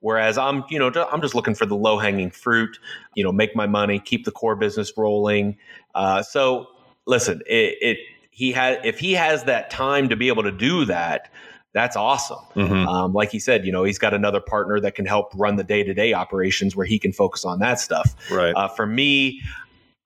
Whereas 0.00 0.36
I'm, 0.36 0.64
you 0.68 0.78
know, 0.78 0.90
I'm 1.10 1.20
just 1.20 1.34
looking 1.34 1.54
for 1.54 1.66
the 1.66 1.76
low-hanging 1.76 2.30
fruit. 2.30 2.78
You 3.14 3.24
know, 3.24 3.32
make 3.32 3.54
my 3.54 3.66
money, 3.66 3.98
keep 3.98 4.24
the 4.24 4.32
core 4.32 4.56
business 4.56 4.92
rolling. 4.96 5.56
Uh, 5.94 6.22
so 6.22 6.66
listen, 7.06 7.42
it, 7.46 7.76
it 7.80 7.98
he 8.30 8.52
has 8.52 8.78
if 8.84 8.98
he 8.98 9.12
has 9.12 9.44
that 9.44 9.70
time 9.70 10.08
to 10.08 10.16
be 10.16 10.28
able 10.28 10.42
to 10.42 10.52
do 10.52 10.84
that 10.86 11.30
that's 11.72 11.96
awesome. 11.96 12.44
Mm-hmm. 12.54 12.86
Um, 12.86 13.12
like 13.14 13.30
he 13.30 13.38
said, 13.38 13.64
you 13.64 13.72
know, 13.72 13.82
he's 13.82 13.98
got 13.98 14.12
another 14.12 14.40
partner 14.40 14.78
that 14.80 14.94
can 14.94 15.06
help 15.06 15.32
run 15.34 15.56
the 15.56 15.64
day 15.64 15.82
to 15.82 15.94
day 15.94 16.12
operations 16.12 16.76
where 16.76 16.86
he 16.86 16.98
can 16.98 17.12
focus 17.12 17.44
on 17.44 17.60
that 17.60 17.80
stuff. 17.80 18.14
Right. 18.30 18.54
Uh, 18.54 18.68
for 18.68 18.86
me, 18.86 19.40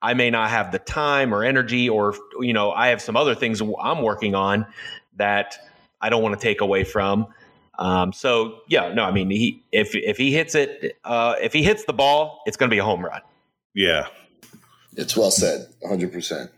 I 0.07 0.15
may 0.15 0.31
not 0.31 0.51
have 0.51 0.71
the 0.71 0.79
time 0.79 1.35
or 1.35 1.43
energy, 1.43 1.89
or 1.89 2.15
you 2.39 2.53
know, 2.53 2.71
I 2.71 2.89
have 2.89 3.03
some 3.03 3.17
other 3.17 3.35
things 3.35 3.61
I'm 3.61 4.03
working 4.03 4.37
on 4.37 4.65
that 5.17 5.59
I 6.01 6.11
don't 6.11 6.23
want 6.23 6.39
to 6.39 6.41
take 6.41 6.61
away 6.61 6.85
from. 6.85 7.27
Um, 7.77 8.13
so 8.13 8.61
yeah, 8.69 8.95
no, 8.95 9.03
I 9.03 9.11
mean, 9.11 9.31
he 9.31 9.65
if 9.73 9.97
if 9.97 10.17
he 10.17 10.33
hits 10.33 10.55
it, 10.55 10.97
uh, 11.03 11.35
if 11.43 11.53
he 11.53 11.65
hits 11.65 11.87
the 11.87 11.93
ball, 11.93 12.41
it's 12.47 12.57
going 12.57 12.71
to 12.71 12.75
be 12.75 12.79
a 12.79 12.85
home 12.85 13.05
run. 13.05 13.21
Yeah, 13.75 14.07
it's 14.97 15.17
well 15.17 15.33
said, 15.33 15.67
100. 15.81 16.13
percent 16.13 16.53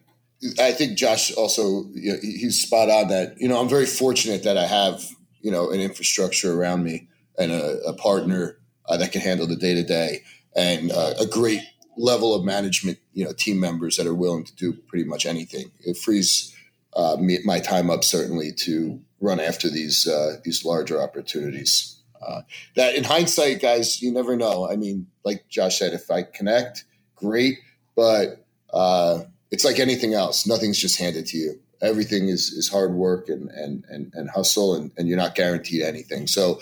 I 0.60 0.72
think 0.72 0.98
Josh 0.98 1.32
also 1.32 1.86
you 1.94 2.12
know, 2.12 2.18
he's 2.20 2.60
spot 2.60 2.90
on 2.90 3.08
that. 3.08 3.40
You 3.40 3.48
know, 3.48 3.58
I'm 3.58 3.68
very 3.68 3.86
fortunate 3.86 4.42
that 4.42 4.58
I 4.58 4.66
have 4.66 5.02
you 5.40 5.50
know 5.50 5.70
an 5.70 5.80
infrastructure 5.80 6.52
around 6.52 6.84
me 6.84 7.08
and 7.38 7.50
a, 7.50 7.80
a 7.86 7.94
partner 7.94 8.58
uh, 8.90 8.98
that 8.98 9.10
can 9.10 9.22
handle 9.22 9.46
the 9.46 9.56
day 9.56 9.72
to 9.72 9.82
day 9.82 10.20
and 10.54 10.92
uh, 10.92 11.14
a 11.18 11.24
great 11.24 11.62
level 11.98 12.34
of 12.34 12.44
management, 12.44 12.98
you 13.12 13.24
know, 13.24 13.32
team 13.32 13.60
members 13.60 13.96
that 13.96 14.06
are 14.06 14.14
willing 14.14 14.44
to 14.44 14.54
do 14.54 14.72
pretty 14.72 15.04
much 15.04 15.26
anything. 15.26 15.70
It 15.80 15.96
frees 15.96 16.54
uh, 16.94 17.16
me, 17.18 17.38
my 17.44 17.58
time 17.58 17.90
up 17.90 18.04
certainly 18.04 18.52
to 18.52 19.00
run 19.20 19.40
after 19.40 19.68
these 19.68 20.06
uh, 20.06 20.36
these 20.44 20.64
larger 20.64 21.02
opportunities. 21.02 21.96
Uh, 22.26 22.42
that 22.76 22.94
in 22.94 23.04
hindsight, 23.04 23.60
guys, 23.60 24.00
you 24.00 24.12
never 24.12 24.36
know. 24.36 24.68
I 24.68 24.76
mean, 24.76 25.06
like 25.24 25.48
Josh 25.48 25.78
said, 25.78 25.92
if 25.92 26.10
I 26.10 26.22
connect, 26.22 26.84
great, 27.14 27.58
but 27.94 28.44
uh, 28.72 29.22
it's 29.50 29.64
like 29.64 29.78
anything 29.78 30.14
else. 30.14 30.46
Nothing's 30.46 30.78
just 30.78 30.98
handed 30.98 31.26
to 31.26 31.36
you. 31.36 31.60
Everything 31.80 32.28
is 32.28 32.52
is 32.52 32.68
hard 32.68 32.94
work 32.94 33.28
and 33.28 33.50
and 33.50 33.84
and, 33.88 34.12
and 34.14 34.30
hustle, 34.30 34.74
and, 34.74 34.92
and 34.96 35.08
you're 35.08 35.16
not 35.16 35.34
guaranteed 35.34 35.82
anything. 35.82 36.26
So, 36.26 36.60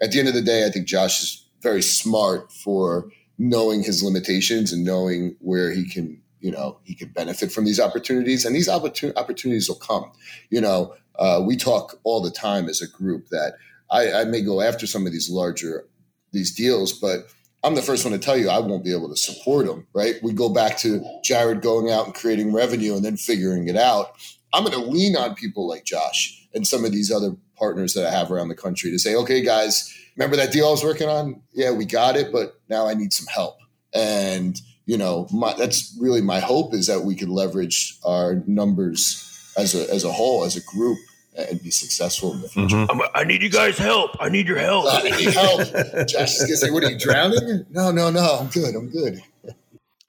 at 0.00 0.12
the 0.12 0.18
end 0.18 0.28
of 0.28 0.34
the 0.34 0.42
day, 0.42 0.66
I 0.66 0.70
think 0.70 0.86
Josh 0.86 1.22
is 1.22 1.44
very 1.62 1.82
smart 1.82 2.52
for 2.52 3.10
knowing 3.38 3.82
his 3.82 4.02
limitations 4.02 4.72
and 4.72 4.84
knowing 4.84 5.36
where 5.40 5.70
he 5.72 5.88
can 5.88 6.20
you 6.40 6.50
know 6.50 6.78
he 6.84 6.94
can 6.94 7.08
benefit 7.08 7.50
from 7.52 7.64
these 7.64 7.80
opportunities 7.80 8.44
and 8.44 8.54
these 8.54 8.68
opportun- 8.68 9.16
opportunities 9.16 9.68
will 9.68 9.76
come. 9.76 10.10
You 10.50 10.60
know 10.60 10.94
uh, 11.18 11.42
we 11.44 11.56
talk 11.56 11.98
all 12.04 12.20
the 12.20 12.30
time 12.30 12.68
as 12.68 12.80
a 12.80 12.88
group 12.88 13.28
that 13.28 13.54
I, 13.90 14.12
I 14.12 14.24
may 14.24 14.42
go 14.42 14.60
after 14.60 14.86
some 14.86 15.06
of 15.06 15.12
these 15.12 15.30
larger 15.30 15.86
these 16.32 16.54
deals 16.54 16.92
but 16.92 17.26
i'm 17.64 17.74
the 17.74 17.82
first 17.82 18.04
one 18.04 18.12
to 18.12 18.18
tell 18.18 18.36
you 18.36 18.50
i 18.50 18.58
won't 18.58 18.84
be 18.84 18.92
able 18.92 19.08
to 19.08 19.16
support 19.16 19.66
them 19.66 19.86
right? 19.94 20.16
We 20.22 20.32
go 20.32 20.48
back 20.48 20.76
to 20.78 21.02
jared 21.24 21.62
going 21.62 21.90
out 21.90 22.06
and 22.06 22.14
creating 22.14 22.52
revenue 22.52 22.94
and 22.94 23.04
then 23.04 23.16
figuring 23.16 23.68
it 23.68 23.76
out. 23.76 24.12
I'm 24.52 24.64
going 24.64 24.78
to 24.78 24.90
lean 24.90 25.16
on 25.16 25.34
people 25.34 25.66
like 25.66 25.84
josh 25.84 26.46
and 26.54 26.66
some 26.66 26.84
of 26.84 26.92
these 26.92 27.10
other 27.10 27.36
partners 27.58 27.94
that 27.94 28.06
i 28.06 28.10
have 28.10 28.30
around 28.30 28.48
the 28.48 28.54
country 28.54 28.90
to 28.90 28.98
say 28.98 29.14
okay 29.14 29.42
guys 29.42 29.94
remember 30.18 30.36
that 30.36 30.52
deal 30.52 30.66
I 30.66 30.70
was 30.70 30.84
working 30.84 31.08
on? 31.08 31.40
Yeah, 31.52 31.70
we 31.70 31.86
got 31.86 32.16
it, 32.16 32.32
but 32.32 32.60
now 32.68 32.86
I 32.86 32.94
need 32.94 33.12
some 33.12 33.26
help. 33.26 33.58
And 33.94 34.60
you 34.84 34.98
know, 34.98 35.28
my, 35.32 35.54
that's 35.54 35.96
really 36.00 36.20
my 36.20 36.40
hope 36.40 36.74
is 36.74 36.86
that 36.86 37.02
we 37.02 37.14
can 37.14 37.30
leverage 37.30 37.98
our 38.04 38.42
numbers 38.46 39.24
as 39.56 39.74
a 39.74 39.92
as 39.92 40.04
a 40.04 40.12
whole, 40.12 40.44
as 40.44 40.56
a 40.56 40.62
group, 40.62 40.98
and 41.36 41.62
be 41.62 41.70
successful 41.70 42.32
in 42.32 42.40
the 42.42 42.48
future. 42.48 42.76
Mm-hmm. 42.76 43.00
I 43.14 43.24
need 43.24 43.42
you 43.42 43.50
guys' 43.50 43.78
help. 43.78 44.10
I 44.20 44.28
need 44.28 44.48
your 44.48 44.58
help. 44.58 44.86
I 44.88 45.02
need 45.02 45.32
help. 45.32 45.60
Josh 46.08 46.36
is 46.36 46.42
gonna 46.42 46.56
say, 46.56 46.70
"What 46.70 46.84
are 46.84 46.90
you 46.90 46.98
drowning?" 46.98 47.66
No, 47.70 47.90
no, 47.90 48.10
no. 48.10 48.38
I'm 48.40 48.48
good. 48.48 48.74
I'm 48.74 48.88
good. 48.88 49.22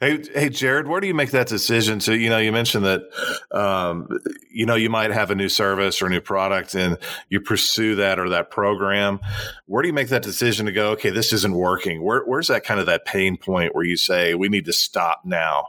Hey, 0.01 0.23
hey, 0.33 0.47
Jared, 0.47 0.87
where 0.87 1.01
do 1.01 1.07
you 1.07 1.13
make 1.13 1.31
that 1.31 1.47
decision? 1.47 1.99
So, 1.99 2.13
you 2.13 2.29
know, 2.29 2.37
you 2.37 2.53
mentioned 2.53 2.85
that, 2.85 3.01
um, 3.51 4.07
you 4.49 4.65
know, 4.65 4.75
you 4.75 4.89
might 4.89 5.11
have 5.11 5.29
a 5.29 5.35
new 5.35 5.49
service 5.49 6.01
or 6.01 6.05
a 6.05 6.09
new 6.09 6.21
product 6.21 6.73
and 6.73 6.97
you 7.27 7.41
pursue 7.41 7.95
that 7.95 8.17
or 8.17 8.29
that 8.29 8.49
program. 8.49 9.19
Where 9.65 9.81
do 9.81 9.89
you 9.89 9.93
make 9.93 10.07
that 10.07 10.23
decision 10.23 10.67
to 10.67 10.71
go, 10.71 10.91
okay, 10.91 11.09
this 11.09 11.33
isn't 11.33 11.53
working? 11.53 12.01
Where, 12.01 12.23
where's 12.23 12.47
that 12.47 12.63
kind 12.63 12.79
of 12.79 12.85
that 12.85 13.03
pain 13.03 13.35
point 13.35 13.75
where 13.75 13.83
you 13.83 13.97
say, 13.97 14.35
we 14.35 14.47
need 14.47 14.63
to 14.65 14.73
stop 14.73 15.23
now? 15.25 15.67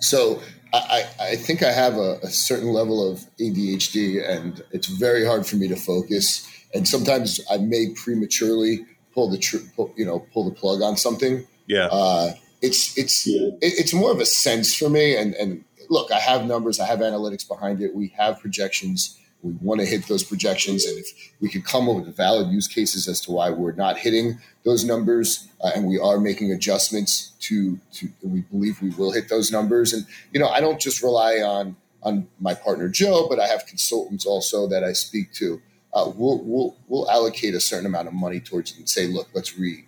So 0.00 0.40
I, 0.72 1.04
I 1.20 1.36
think 1.36 1.62
I 1.62 1.70
have 1.70 1.96
a, 1.96 2.20
a 2.22 2.30
certain 2.30 2.68
level 2.68 3.06
of 3.06 3.20
ADHD 3.38 4.26
and 4.26 4.62
it's 4.70 4.86
very 4.86 5.26
hard 5.26 5.46
for 5.46 5.56
me 5.56 5.68
to 5.68 5.76
focus. 5.76 6.48
And 6.72 6.88
sometimes 6.88 7.38
I 7.50 7.58
may 7.58 7.90
prematurely 7.94 8.86
pull 9.12 9.28
the, 9.28 9.36
tr- 9.36 9.58
pull, 9.76 9.92
you 9.94 10.06
know, 10.06 10.20
pull 10.32 10.48
the 10.48 10.54
plug 10.54 10.80
on 10.80 10.96
something. 10.96 11.46
Yeah. 11.66 11.88
Uh, 11.92 12.32
it's 12.60 12.96
it's 12.98 13.26
yeah. 13.26 13.50
it's 13.60 13.94
more 13.94 14.10
of 14.10 14.20
a 14.20 14.26
sense 14.26 14.74
for 14.74 14.88
me. 14.88 15.16
And 15.16 15.34
and 15.34 15.64
look, 15.88 16.10
I 16.12 16.18
have 16.18 16.46
numbers, 16.46 16.80
I 16.80 16.86
have 16.86 17.00
analytics 17.00 17.46
behind 17.46 17.80
it. 17.80 17.94
We 17.94 18.08
have 18.18 18.40
projections 18.40 19.18
We 19.42 19.52
want 19.62 19.80
to 19.80 19.86
hit 19.86 20.08
those 20.08 20.24
projections, 20.24 20.84
and 20.84 20.98
if 20.98 21.08
we 21.40 21.48
could 21.48 21.64
come 21.64 21.88
up 21.88 21.96
with 21.96 22.16
valid 22.16 22.50
use 22.50 22.66
cases 22.66 23.06
as 23.06 23.20
to 23.22 23.30
why 23.30 23.50
we're 23.50 23.72
not 23.72 23.96
hitting 23.96 24.38
those 24.64 24.84
numbers, 24.84 25.46
uh, 25.62 25.70
and 25.76 25.86
we 25.86 25.96
are 25.98 26.18
making 26.18 26.50
adjustments 26.50 27.32
to 27.40 27.78
to 27.94 28.08
we 28.22 28.40
believe 28.40 28.82
we 28.82 28.90
will 28.90 29.12
hit 29.12 29.28
those 29.28 29.52
numbers. 29.52 29.92
And 29.92 30.06
you 30.32 30.40
know, 30.40 30.48
I 30.48 30.60
don't 30.60 30.80
just 30.80 31.02
rely 31.02 31.36
on 31.36 31.76
on 32.02 32.26
my 32.40 32.54
partner 32.54 32.88
Joe, 32.88 33.28
but 33.28 33.38
I 33.38 33.46
have 33.46 33.64
consultants 33.66 34.26
also 34.26 34.66
that 34.68 34.82
I 34.82 34.92
speak 34.92 35.32
to. 35.34 35.62
Uh, 35.94 36.10
we'll, 36.16 36.42
we'll 36.44 36.76
we'll 36.88 37.08
allocate 37.10 37.54
a 37.54 37.60
certain 37.60 37.86
amount 37.86 38.08
of 38.08 38.14
money 38.14 38.40
towards 38.40 38.72
it 38.72 38.78
and 38.78 38.88
say, 38.88 39.06
look, 39.06 39.28
let's 39.34 39.56
re, 39.56 39.84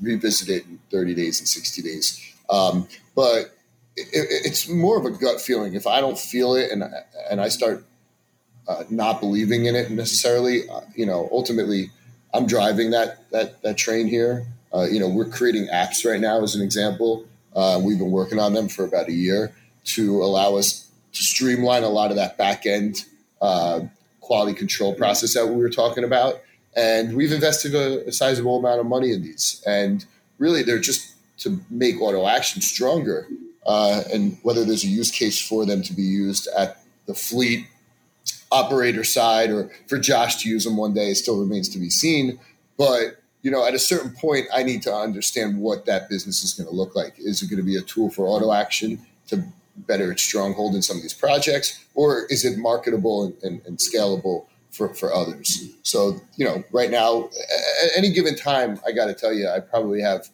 revisit 0.00 0.48
it 0.48 0.64
in 0.66 0.78
30 0.90 1.14
days 1.14 1.38
and 1.40 1.48
60 1.48 1.82
days. 1.82 2.34
Um, 2.48 2.88
but 3.14 3.56
it, 3.96 4.08
it's 4.12 4.68
more 4.68 4.98
of 4.98 5.04
a 5.04 5.10
gut 5.10 5.40
feeling. 5.40 5.74
If 5.74 5.86
I 5.86 6.00
don't 6.00 6.18
feel 6.18 6.54
it 6.54 6.70
and 6.70 6.84
and 7.30 7.40
I 7.40 7.48
start 7.48 7.84
uh, 8.68 8.84
not 8.90 9.20
believing 9.20 9.66
in 9.66 9.74
it 9.76 9.90
necessarily, 9.90 10.68
uh, 10.68 10.80
you 10.94 11.06
know, 11.06 11.28
ultimately, 11.32 11.90
I'm 12.34 12.46
driving 12.46 12.90
that 12.90 13.30
that 13.30 13.62
that 13.62 13.76
train 13.76 14.06
here. 14.06 14.46
Uh, 14.74 14.86
you 14.90 15.00
know, 15.00 15.08
we're 15.08 15.28
creating 15.28 15.68
apps 15.68 16.04
right 16.04 16.20
now, 16.20 16.42
as 16.42 16.54
an 16.54 16.62
example. 16.62 17.26
Uh, 17.54 17.80
we've 17.82 17.98
been 17.98 18.10
working 18.10 18.38
on 18.38 18.52
them 18.52 18.68
for 18.68 18.84
about 18.84 19.08
a 19.08 19.12
year 19.12 19.52
to 19.84 20.22
allow 20.22 20.56
us 20.56 20.90
to 21.12 21.22
streamline 21.22 21.82
a 21.82 21.88
lot 21.88 22.10
of 22.10 22.16
that 22.16 22.36
back 22.36 22.66
end 22.66 23.04
uh, 23.40 23.80
quality 24.20 24.52
control 24.52 24.94
process 24.94 25.34
that 25.34 25.46
we 25.46 25.56
were 25.56 25.70
talking 25.70 26.04
about. 26.04 26.42
And 26.76 27.16
we've 27.16 27.32
invested 27.32 27.74
a, 27.74 28.06
a 28.06 28.12
sizable 28.12 28.58
amount 28.58 28.80
of 28.80 28.86
money 28.86 29.12
in 29.12 29.22
these, 29.22 29.62
and 29.66 30.04
really, 30.38 30.62
they're 30.62 30.78
just 30.78 31.14
to 31.38 31.60
make 31.70 32.00
auto 32.00 32.26
action 32.26 32.62
stronger 32.62 33.26
uh, 33.66 34.02
and 34.12 34.38
whether 34.42 34.64
there's 34.64 34.84
a 34.84 34.88
use 34.88 35.10
case 35.10 35.40
for 35.40 35.66
them 35.66 35.82
to 35.82 35.92
be 35.92 36.02
used 36.02 36.48
at 36.56 36.78
the 37.06 37.14
fleet 37.14 37.66
operator 38.52 39.04
side 39.04 39.50
or 39.50 39.70
for 39.86 39.98
Josh 39.98 40.42
to 40.42 40.48
use 40.48 40.64
them 40.64 40.76
one 40.76 40.94
day 40.94 41.12
still 41.14 41.40
remains 41.40 41.68
to 41.70 41.78
be 41.78 41.90
seen. 41.90 42.38
But 42.78 43.22
you 43.42 43.50
know, 43.50 43.64
at 43.66 43.74
a 43.74 43.78
certain 43.78 44.10
point, 44.10 44.46
I 44.52 44.62
need 44.62 44.82
to 44.82 44.92
understand 44.92 45.60
what 45.60 45.86
that 45.86 46.08
business 46.08 46.42
is 46.42 46.54
going 46.54 46.68
to 46.68 46.74
look 46.74 46.96
like. 46.96 47.14
Is 47.18 47.42
it 47.42 47.50
going 47.50 47.58
to 47.58 47.66
be 47.66 47.76
a 47.76 47.82
tool 47.82 48.10
for 48.10 48.26
auto 48.26 48.52
action 48.52 48.98
to 49.28 49.44
better 49.76 50.10
its 50.10 50.22
stronghold 50.22 50.74
in 50.74 50.82
some 50.82 50.96
of 50.96 51.02
these 51.02 51.14
projects, 51.14 51.84
or 51.94 52.24
is 52.26 52.44
it 52.44 52.58
marketable 52.58 53.24
and, 53.24 53.34
and, 53.42 53.66
and 53.66 53.78
scalable 53.78 54.46
for, 54.76 54.94
for 54.94 55.12
others? 55.12 55.70
So, 55.82 56.20
you 56.36 56.44
know, 56.44 56.62
right 56.70 56.90
now, 56.90 57.24
at 57.82 57.90
any 57.96 58.10
given 58.12 58.36
time, 58.36 58.80
I 58.86 58.92
got 58.92 59.06
to 59.06 59.14
tell 59.14 59.32
you, 59.32 59.48
I 59.48 59.60
probably 59.60 60.00
have 60.02 60.28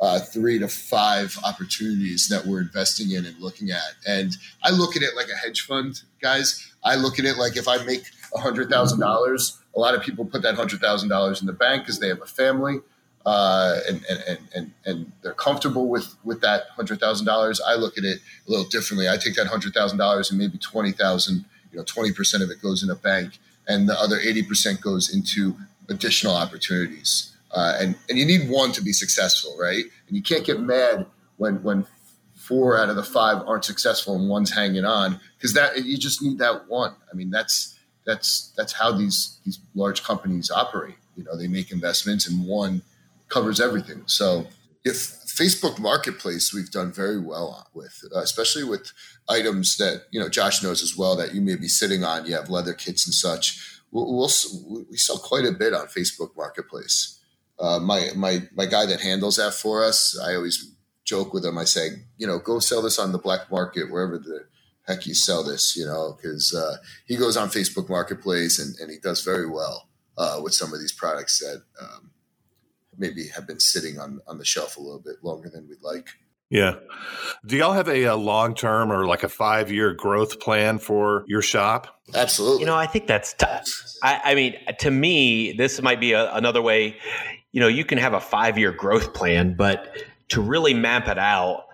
uh, 0.00 0.18
three 0.20 0.58
to 0.58 0.68
five 0.68 1.36
opportunities 1.44 2.28
that 2.28 2.44
we're 2.44 2.60
investing 2.60 3.12
in 3.12 3.24
and 3.24 3.38
looking 3.40 3.70
at. 3.70 3.94
And 4.06 4.36
I 4.62 4.70
look 4.70 4.96
at 4.96 5.02
it 5.02 5.16
like 5.16 5.28
a 5.28 5.36
hedge 5.36 5.62
fund, 5.62 6.02
guys. 6.20 6.70
I 6.84 6.96
look 6.96 7.18
at 7.18 7.24
it 7.24 7.38
like 7.38 7.56
if 7.56 7.66
I 7.66 7.82
make 7.84 8.02
$100,000, 8.34 9.58
a 9.74 9.78
lot 9.80 9.94
of 9.94 10.02
people 10.02 10.24
put 10.24 10.42
that 10.42 10.54
$100,000 10.54 11.40
in 11.40 11.46
the 11.46 11.52
bank 11.52 11.82
because 11.82 11.98
they 11.98 12.08
have 12.08 12.20
a 12.20 12.26
family 12.26 12.80
uh, 13.24 13.80
and, 13.88 14.04
and, 14.08 14.38
and, 14.54 14.72
and 14.84 15.12
they're 15.22 15.32
comfortable 15.32 15.88
with, 15.88 16.14
with 16.24 16.40
that 16.42 16.64
$100,000. 16.78 17.60
I 17.66 17.74
look 17.74 17.98
at 17.98 18.04
it 18.04 18.20
a 18.46 18.50
little 18.50 18.66
differently. 18.66 19.08
I 19.08 19.16
take 19.16 19.34
that 19.34 19.46
$100,000 19.46 20.30
and 20.30 20.38
maybe 20.38 20.58
20,000, 20.58 21.44
you 21.72 21.78
know, 21.78 21.84
20% 21.84 22.42
of 22.42 22.50
it 22.50 22.62
goes 22.62 22.82
in 22.82 22.90
a 22.90 22.94
bank 22.94 23.38
and 23.68 23.88
the 23.88 23.98
other 23.98 24.18
80% 24.18 24.80
goes 24.80 25.14
into 25.14 25.56
additional 25.88 26.34
opportunities. 26.34 27.32
Uh, 27.52 27.76
and 27.80 27.94
and 28.08 28.18
you 28.18 28.26
need 28.26 28.50
one 28.50 28.72
to 28.72 28.82
be 28.82 28.92
successful, 28.92 29.56
right? 29.58 29.84
And 30.08 30.16
you 30.16 30.22
can't 30.22 30.44
get 30.44 30.60
mad 30.60 31.06
when 31.36 31.62
when 31.62 31.86
four 32.34 32.78
out 32.78 32.88
of 32.88 32.96
the 32.96 33.02
five 33.02 33.42
aren't 33.46 33.64
successful 33.64 34.14
and 34.14 34.28
one's 34.28 34.52
hanging 34.52 34.84
on 34.84 35.18
because 35.36 35.54
that 35.54 35.84
you 35.84 35.96
just 35.96 36.22
need 36.22 36.38
that 36.38 36.68
one. 36.68 36.94
I 37.10 37.14
mean, 37.14 37.30
that's 37.30 37.78
that's 38.04 38.52
that's 38.56 38.72
how 38.72 38.92
these 38.92 39.38
these 39.44 39.58
large 39.74 40.02
companies 40.02 40.50
operate. 40.50 40.96
You 41.16 41.24
know, 41.24 41.36
they 41.36 41.48
make 41.48 41.72
investments 41.72 42.28
and 42.28 42.46
one 42.46 42.82
covers 43.28 43.60
everything. 43.60 44.02
So 44.06 44.46
if 44.84 44.98
Facebook 45.36 45.78
Marketplace, 45.78 46.52
we've 46.52 46.70
done 46.70 46.92
very 46.92 47.20
well 47.20 47.68
with, 47.74 48.02
uh, 48.14 48.20
especially 48.20 48.64
with 48.64 48.92
items 49.28 49.76
that 49.76 50.04
you 50.10 50.18
know 50.18 50.28
Josh 50.28 50.62
knows 50.62 50.82
as 50.82 50.96
well 50.96 51.16
that 51.16 51.34
you 51.34 51.40
may 51.40 51.56
be 51.56 51.68
sitting 51.68 52.04
on. 52.04 52.26
You 52.26 52.34
have 52.34 52.50
leather 52.50 52.72
kits 52.72 53.06
and 53.06 53.14
such. 53.14 53.80
We'll, 53.90 54.06
we'll 54.16 54.30
we 54.90 54.96
sell 54.96 55.18
quite 55.18 55.44
a 55.44 55.52
bit 55.52 55.74
on 55.74 55.86
Facebook 55.86 56.30
Marketplace 56.36 57.16
uh, 57.58 57.78
my 57.78 58.10
my 58.14 58.42
my 58.54 58.66
guy 58.66 58.86
that 58.86 59.00
handles 59.00 59.36
that 59.36 59.54
for 59.54 59.84
us, 59.84 60.18
I 60.18 60.34
always 60.34 60.72
joke 61.04 61.32
with 61.32 61.44
him. 61.44 61.58
I 61.58 61.64
say, 61.64 61.88
you 62.18 62.26
know, 62.26 62.38
go 62.38 62.58
sell 62.58 62.82
this 62.82 62.98
on 62.98 63.12
the 63.12 63.18
black 63.18 63.50
market 63.50 63.90
wherever 63.90 64.18
the 64.18 64.46
heck 64.86 65.06
you 65.06 65.14
sell 65.14 65.42
this, 65.42 65.76
you 65.76 65.84
know, 65.84 66.16
because 66.16 66.54
uh, 66.54 66.76
he 67.06 67.16
goes 67.16 67.36
on 67.36 67.48
Facebook 67.48 67.88
Marketplace 67.88 68.58
and, 68.58 68.78
and 68.78 68.90
he 68.90 68.98
does 68.98 69.22
very 69.22 69.48
well 69.48 69.88
uh, 70.16 70.40
with 70.42 70.54
some 70.54 70.72
of 70.72 70.78
these 70.78 70.92
products 70.92 71.38
that 71.40 71.62
um, 71.80 72.10
maybe 72.98 73.28
have 73.28 73.46
been 73.46 73.60
sitting 73.60 73.98
on 73.98 74.20
on 74.26 74.38
the 74.38 74.44
shelf 74.44 74.76
a 74.76 74.80
little 74.80 75.00
bit 75.00 75.16
longer 75.22 75.48
than 75.48 75.68
we'd 75.68 75.82
like. 75.82 76.08
Yeah. 76.48 76.76
Do 77.44 77.56
y'all 77.56 77.72
have 77.72 77.88
a, 77.88 78.04
a 78.04 78.14
long 78.14 78.54
term 78.54 78.92
or 78.92 79.04
like 79.06 79.24
a 79.24 79.28
five 79.28 79.70
year 79.70 79.92
growth 79.94 80.38
plan 80.38 80.78
for 80.78 81.24
your 81.26 81.42
shop? 81.42 82.00
Absolutely. 82.14 82.60
You 82.60 82.66
know, 82.66 82.76
I 82.76 82.86
think 82.86 83.08
that's 83.08 83.32
tough. 83.32 83.66
I, 84.00 84.20
I 84.24 84.34
mean, 84.36 84.54
to 84.78 84.90
me, 84.92 85.52
this 85.52 85.82
might 85.82 85.98
be 85.98 86.12
a, 86.12 86.32
another 86.32 86.62
way 86.62 86.98
you 87.56 87.60
know, 87.60 87.68
you 87.68 87.86
can 87.86 87.96
have 87.96 88.12
a 88.12 88.20
five 88.20 88.58
year 88.58 88.70
growth 88.70 89.14
plan, 89.14 89.54
but 89.54 89.96
to 90.28 90.42
really 90.42 90.74
map 90.74 91.08
it 91.08 91.18
out, 91.18 91.64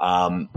um, 0.00 0.48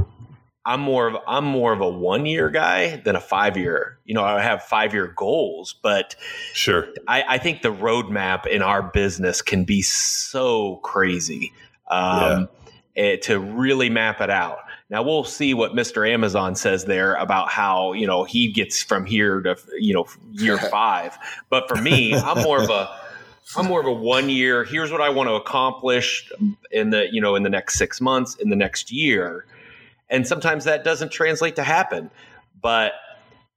I'm 0.65 0.81
more 0.81 1.07
of 1.07 1.17
I'm 1.27 1.45
more 1.45 1.73
of 1.73 1.81
a 1.81 1.89
one 1.89 2.25
year 2.25 2.49
guy 2.49 2.97
than 2.97 3.15
a 3.15 3.21
five 3.21 3.57
year. 3.57 3.97
You 4.05 4.13
know, 4.13 4.23
I 4.23 4.41
have 4.41 4.63
five 4.63 4.93
year 4.93 5.07
goals, 5.07 5.75
but 5.81 6.15
sure, 6.53 6.87
I, 7.07 7.23
I, 7.27 7.37
think 7.39 7.63
the 7.63 7.73
roadmap 7.73 8.45
in 8.45 8.61
our 8.61 8.83
business 8.83 9.41
can 9.41 9.63
be 9.63 9.81
so 9.81 10.75
crazy 10.77 11.51
um, 11.87 12.47
yeah. 12.95 13.03
it, 13.03 13.21
to 13.23 13.39
really 13.39 13.89
map 13.89 14.21
it 14.21 14.29
out. 14.29 14.59
Now 14.91 15.01
we'll 15.01 15.23
see 15.23 15.53
what 15.53 15.71
Mr. 15.71 16.07
Amazon 16.07 16.55
says 16.55 16.85
there 16.85 17.15
about 17.15 17.49
how 17.49 17.93
you 17.93 18.05
know 18.05 18.23
he 18.23 18.51
gets 18.51 18.83
from 18.83 19.05
here 19.05 19.41
to 19.41 19.57
you 19.79 19.95
know 19.95 20.05
year 20.31 20.57
five. 20.69 21.17
But 21.49 21.67
for 21.67 21.81
me, 21.81 22.13
I'm 22.13 22.43
more 22.43 22.61
of 22.61 22.69
a 22.69 22.87
I'm 23.55 23.65
more 23.65 23.81
of 23.81 23.87
a 23.87 23.93
one 23.93 24.29
year. 24.29 24.63
Here's 24.63 24.91
what 24.91 25.01
I 25.01 25.09
want 25.09 25.27
to 25.27 25.33
accomplish 25.33 26.31
in 26.69 26.91
the 26.91 27.07
you 27.11 27.19
know 27.19 27.35
in 27.35 27.41
the 27.41 27.49
next 27.49 27.79
six 27.79 27.99
months, 27.99 28.35
in 28.35 28.49
the 28.49 28.55
next 28.55 28.91
year, 28.91 29.45
and 30.11 30.27
sometimes 30.27 30.65
that 30.65 30.83
doesn't 30.83 31.11
translate 31.11 31.55
to 31.55 31.63
happen. 31.63 32.11
But 32.61 32.91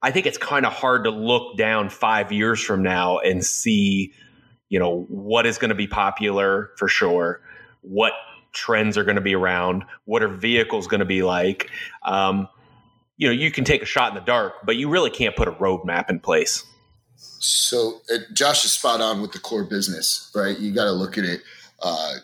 I 0.01 0.13
think 0.13 0.25
it's 0.27 0.39
kind 0.39 0.65
of 0.65 0.73
hard 0.73 1.05
to 1.05 1.11
look 1.11 1.59
down 1.59 1.91
five 1.91 2.33
years 2.33 2.63
from 2.63 2.83
now 2.83 3.19
and 3.19 3.45
see, 3.45 4.15
you 4.71 4.79
know, 4.79 5.03
what 5.09 5.45
is 5.45 5.59
going 5.59 5.71
to 5.71 5.75
be 5.75 5.89
popular 5.89 6.71
for 6.79 6.89
sure, 6.89 7.41
what 7.83 8.13
trends 8.53 8.97
are 8.97 9.05
going 9.05 9.17
to 9.17 9.21
be 9.21 9.35
around, 9.35 9.85
what 10.05 10.23
are 10.23 10.29
vehicles 10.29 10.87
going 10.87 11.01
to 11.01 11.07
be 11.07 11.23
like. 11.23 11.71
Um, 12.03 12.49
you 13.17 13.29
know, 13.29 13.35
you 13.35 13.51
can 13.51 13.65
take 13.65 13.83
a 13.83 13.87
shot 13.87 14.11
in 14.11 14.15
the 14.15 14.25
dark, 14.25 14.55
but 14.65 14.77
you 14.77 14.89
really 14.89 15.11
can't 15.11 15.37
put 15.37 15.49
a 15.49 15.53
roadmap 15.53 16.09
in 16.09 16.21
place. 16.21 16.65
So 17.17 18.01
uh, 18.13 18.19
Josh 18.33 18.65
is 18.65 18.73
spot 18.73 19.01
on 19.01 19.21
with 19.21 19.33
the 19.33 19.39
core 19.39 19.65
business, 19.65 20.31
right? 20.35 20.59
You 20.59 20.73
got 20.73 20.85
to 20.85 20.93
look 20.93 21.19
at 21.19 21.25
it 21.25 21.43
uh, 21.83 22.15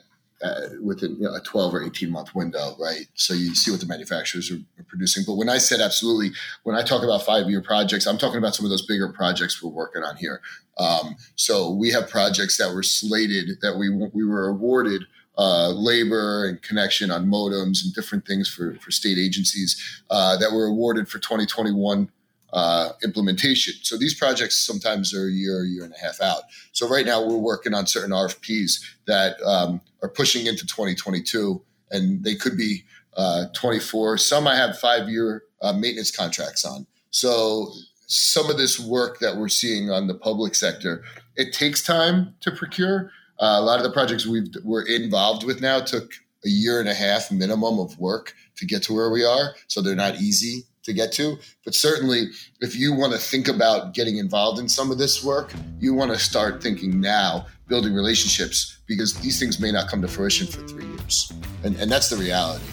uh, 0.42 0.68
within 0.82 1.16
you 1.16 1.22
know, 1.22 1.34
a 1.34 1.40
12 1.40 1.74
or 1.74 1.84
18 1.84 2.10
month 2.10 2.34
window, 2.34 2.74
right? 2.78 3.06
So 3.14 3.34
you 3.34 3.54
see 3.54 3.70
what 3.70 3.80
the 3.80 3.86
manufacturers 3.86 4.50
are, 4.50 4.60
are 4.78 4.84
producing. 4.88 5.24
But 5.26 5.34
when 5.34 5.48
I 5.48 5.58
said 5.58 5.80
absolutely, 5.80 6.30
when 6.62 6.76
I 6.76 6.82
talk 6.82 7.02
about 7.02 7.22
five 7.22 7.48
year 7.48 7.62
projects, 7.62 8.06
I'm 8.06 8.18
talking 8.18 8.38
about 8.38 8.54
some 8.54 8.64
of 8.64 8.70
those 8.70 8.86
bigger 8.86 9.12
projects 9.12 9.62
we're 9.62 9.70
working 9.70 10.02
on 10.02 10.16
here. 10.16 10.40
Um, 10.78 11.16
so 11.36 11.70
we 11.70 11.90
have 11.90 12.08
projects 12.08 12.56
that 12.56 12.74
were 12.74 12.82
slated 12.82 13.60
that 13.60 13.76
we 13.76 13.90
we 13.90 14.24
were 14.24 14.48
awarded 14.48 15.04
uh, 15.38 15.70
labor 15.70 16.46
and 16.46 16.60
connection 16.62 17.10
on 17.10 17.26
modems 17.26 17.82
and 17.84 17.94
different 17.94 18.26
things 18.26 18.48
for, 18.48 18.74
for 18.74 18.90
state 18.90 19.18
agencies 19.18 20.02
uh, 20.10 20.36
that 20.36 20.52
were 20.52 20.66
awarded 20.66 21.08
for 21.08 21.18
2021 21.18 22.10
uh, 22.52 22.90
implementation. 23.04 23.74
So 23.82 23.96
these 23.96 24.14
projects 24.14 24.56
sometimes 24.56 25.14
are 25.14 25.26
a 25.26 25.30
year, 25.30 25.62
a 25.62 25.66
year 25.66 25.84
and 25.84 25.94
a 25.94 25.98
half 25.98 26.20
out. 26.20 26.42
So 26.72 26.88
right 26.88 27.06
now 27.06 27.24
we're 27.24 27.36
working 27.36 27.74
on 27.74 27.86
certain 27.86 28.10
RFPs 28.10 28.80
that 29.06 29.40
um, 29.42 29.80
are 30.02 30.08
pushing 30.08 30.46
into 30.46 30.66
2022, 30.66 31.62
and 31.90 32.22
they 32.24 32.34
could 32.34 32.56
be 32.56 32.84
uh, 33.16 33.46
24. 33.54 34.18
Some 34.18 34.46
I 34.46 34.56
have 34.56 34.78
five 34.78 35.08
year 35.08 35.44
uh, 35.62 35.72
maintenance 35.72 36.10
contracts 36.10 36.64
on. 36.64 36.86
So 37.10 37.72
some 38.06 38.50
of 38.50 38.56
this 38.56 38.80
work 38.80 39.20
that 39.20 39.36
we're 39.36 39.48
seeing 39.48 39.90
on 39.90 40.06
the 40.06 40.14
public 40.14 40.54
sector, 40.54 41.04
it 41.36 41.52
takes 41.52 41.82
time 41.82 42.34
to 42.40 42.50
procure. 42.50 43.10
Uh, 43.38 43.56
a 43.58 43.62
lot 43.62 43.78
of 43.78 43.84
the 43.84 43.92
projects 43.92 44.26
we've 44.26 44.48
we're 44.64 44.86
involved 44.86 45.44
with 45.44 45.60
now 45.60 45.80
took 45.80 46.12
a 46.44 46.48
year 46.48 46.80
and 46.80 46.88
a 46.88 46.94
half 46.94 47.30
minimum 47.30 47.78
of 47.78 47.98
work 47.98 48.34
to 48.56 48.66
get 48.66 48.82
to 48.82 48.94
where 48.94 49.10
we 49.10 49.24
are. 49.24 49.54
So 49.68 49.80
they're 49.80 49.94
not 49.94 50.16
easy 50.16 50.64
to 50.90 50.96
get 50.96 51.12
to. 51.12 51.38
But 51.64 51.74
certainly, 51.74 52.28
if 52.60 52.76
you 52.76 52.92
want 52.94 53.12
to 53.12 53.18
think 53.18 53.48
about 53.48 53.94
getting 53.94 54.18
involved 54.18 54.58
in 54.58 54.68
some 54.68 54.90
of 54.90 54.98
this 54.98 55.24
work, 55.24 55.52
you 55.78 55.94
want 55.94 56.10
to 56.12 56.18
start 56.18 56.62
thinking 56.62 57.00
now, 57.00 57.46
building 57.68 57.94
relationships, 57.94 58.78
because 58.86 59.14
these 59.14 59.38
things 59.38 59.60
may 59.60 59.72
not 59.72 59.88
come 59.88 60.02
to 60.02 60.08
fruition 60.08 60.46
for 60.46 60.66
three 60.66 60.86
years. 60.86 61.32
And, 61.64 61.76
and 61.76 61.90
that's 61.90 62.08
the 62.08 62.16
reality 62.16 62.64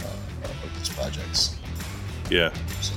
uh, 0.00 0.46
of 0.46 0.78
these 0.78 0.88
projects. 0.90 1.56
Yeah. 2.30 2.52
So. 2.80 2.94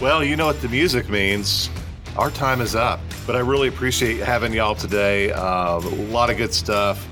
Well, 0.00 0.22
you 0.22 0.36
know 0.36 0.46
what 0.46 0.60
the 0.60 0.68
music 0.68 1.08
means. 1.08 1.70
our 2.18 2.30
time 2.30 2.60
is 2.60 2.74
up. 2.74 3.00
But 3.26 3.36
I 3.36 3.40
really 3.40 3.68
appreciate 3.68 4.18
having 4.18 4.52
y'all 4.52 4.74
today. 4.74 5.32
Uh, 5.32 5.78
a 5.78 5.90
lot 6.10 6.30
of 6.30 6.36
good 6.36 6.54
stuff, 6.54 7.06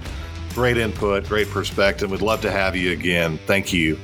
great 0.54 0.76
input, 0.76 1.26
great 1.26 1.48
perspective. 1.50 2.11
We'd 2.11 2.22
love 2.22 2.40
to 2.42 2.52
have 2.52 2.76
you 2.76 2.92
again. 2.92 3.38
Thank 3.46 3.72
you. 3.72 3.98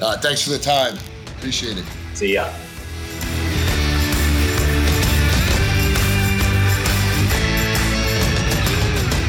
Uh, 0.00 0.18
thanks 0.18 0.42
for 0.42 0.50
the 0.50 0.58
time. 0.58 0.98
Appreciate 1.44 1.76
it. 1.76 1.84
See 2.14 2.32
ya. 2.32 2.44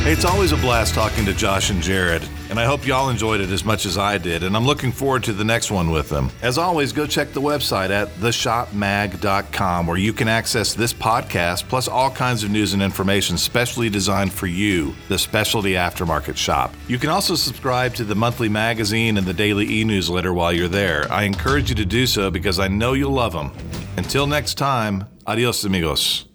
Hey, 0.02 0.14
it's 0.14 0.24
always 0.24 0.54
a 0.54 0.56
blast 0.56 0.94
talking 0.94 1.26
to 1.26 1.34
Josh 1.34 1.72
and 1.72 1.82
Jared, 1.84 2.22
and 2.50 2.60
I 2.60 2.66
hope 2.66 2.86
y'all 2.86 3.10
enjoyed 3.10 3.42
it 3.42 3.50
as 3.50 3.66
much 3.66 3.86
as 3.86 3.98
I 3.98 4.18
did, 4.18 4.44
and 4.44 4.56
I'm 4.56 4.66
looking 4.66 4.92
forward 4.92 5.24
to 5.26 5.34
the 5.34 5.44
next 5.44 5.72
one 5.72 5.92
with 5.92 6.10
them. 6.10 6.30
As 6.42 6.58
always, 6.58 6.92
go 6.94 7.06
check 7.06 7.32
the 7.34 7.42
website 7.42 7.90
at 7.90 8.10
theshopmag.com 8.16 9.88
where 9.88 9.98
you 9.98 10.14
can 10.14 10.28
access 10.28 10.74
this 10.74 10.94
podcast 10.94 11.68
plus 11.68 11.88
all 11.88 12.12
kinds 12.12 12.44
of 12.44 12.52
news 12.52 12.74
and 12.74 12.84
information 12.84 13.38
specially 13.38 13.90
designed 13.90 14.34
for 14.34 14.48
you, 14.48 14.94
the 15.08 15.18
specialty 15.18 15.74
aftermarket 15.74 16.38
shop. 16.38 16.74
You 16.88 17.00
can 17.00 17.10
also 17.10 17.36
subscribe 17.36 17.94
to 17.96 18.04
the 18.04 18.16
monthly 18.16 18.50
magazine 18.50 19.18
and 19.18 19.26
the 19.26 19.34
daily 19.34 19.70
e 19.70 19.84
newsletter 19.84 20.34
while 20.34 20.54
you're 20.54 20.68
there. 20.68 21.12
I 21.12 21.24
encourage 21.24 21.70
you 21.70 21.76
to 21.76 21.86
do 21.86 22.08
so 22.08 22.30
because 22.30 22.60
I 22.60 22.68
know 22.68 22.94
you'll 22.94 23.12
love 23.12 23.34
them. 23.34 23.52
Until 23.98 24.28
next 24.28 24.56
time, 24.56 25.06
adios, 25.26 25.64
amigos. 25.64 26.35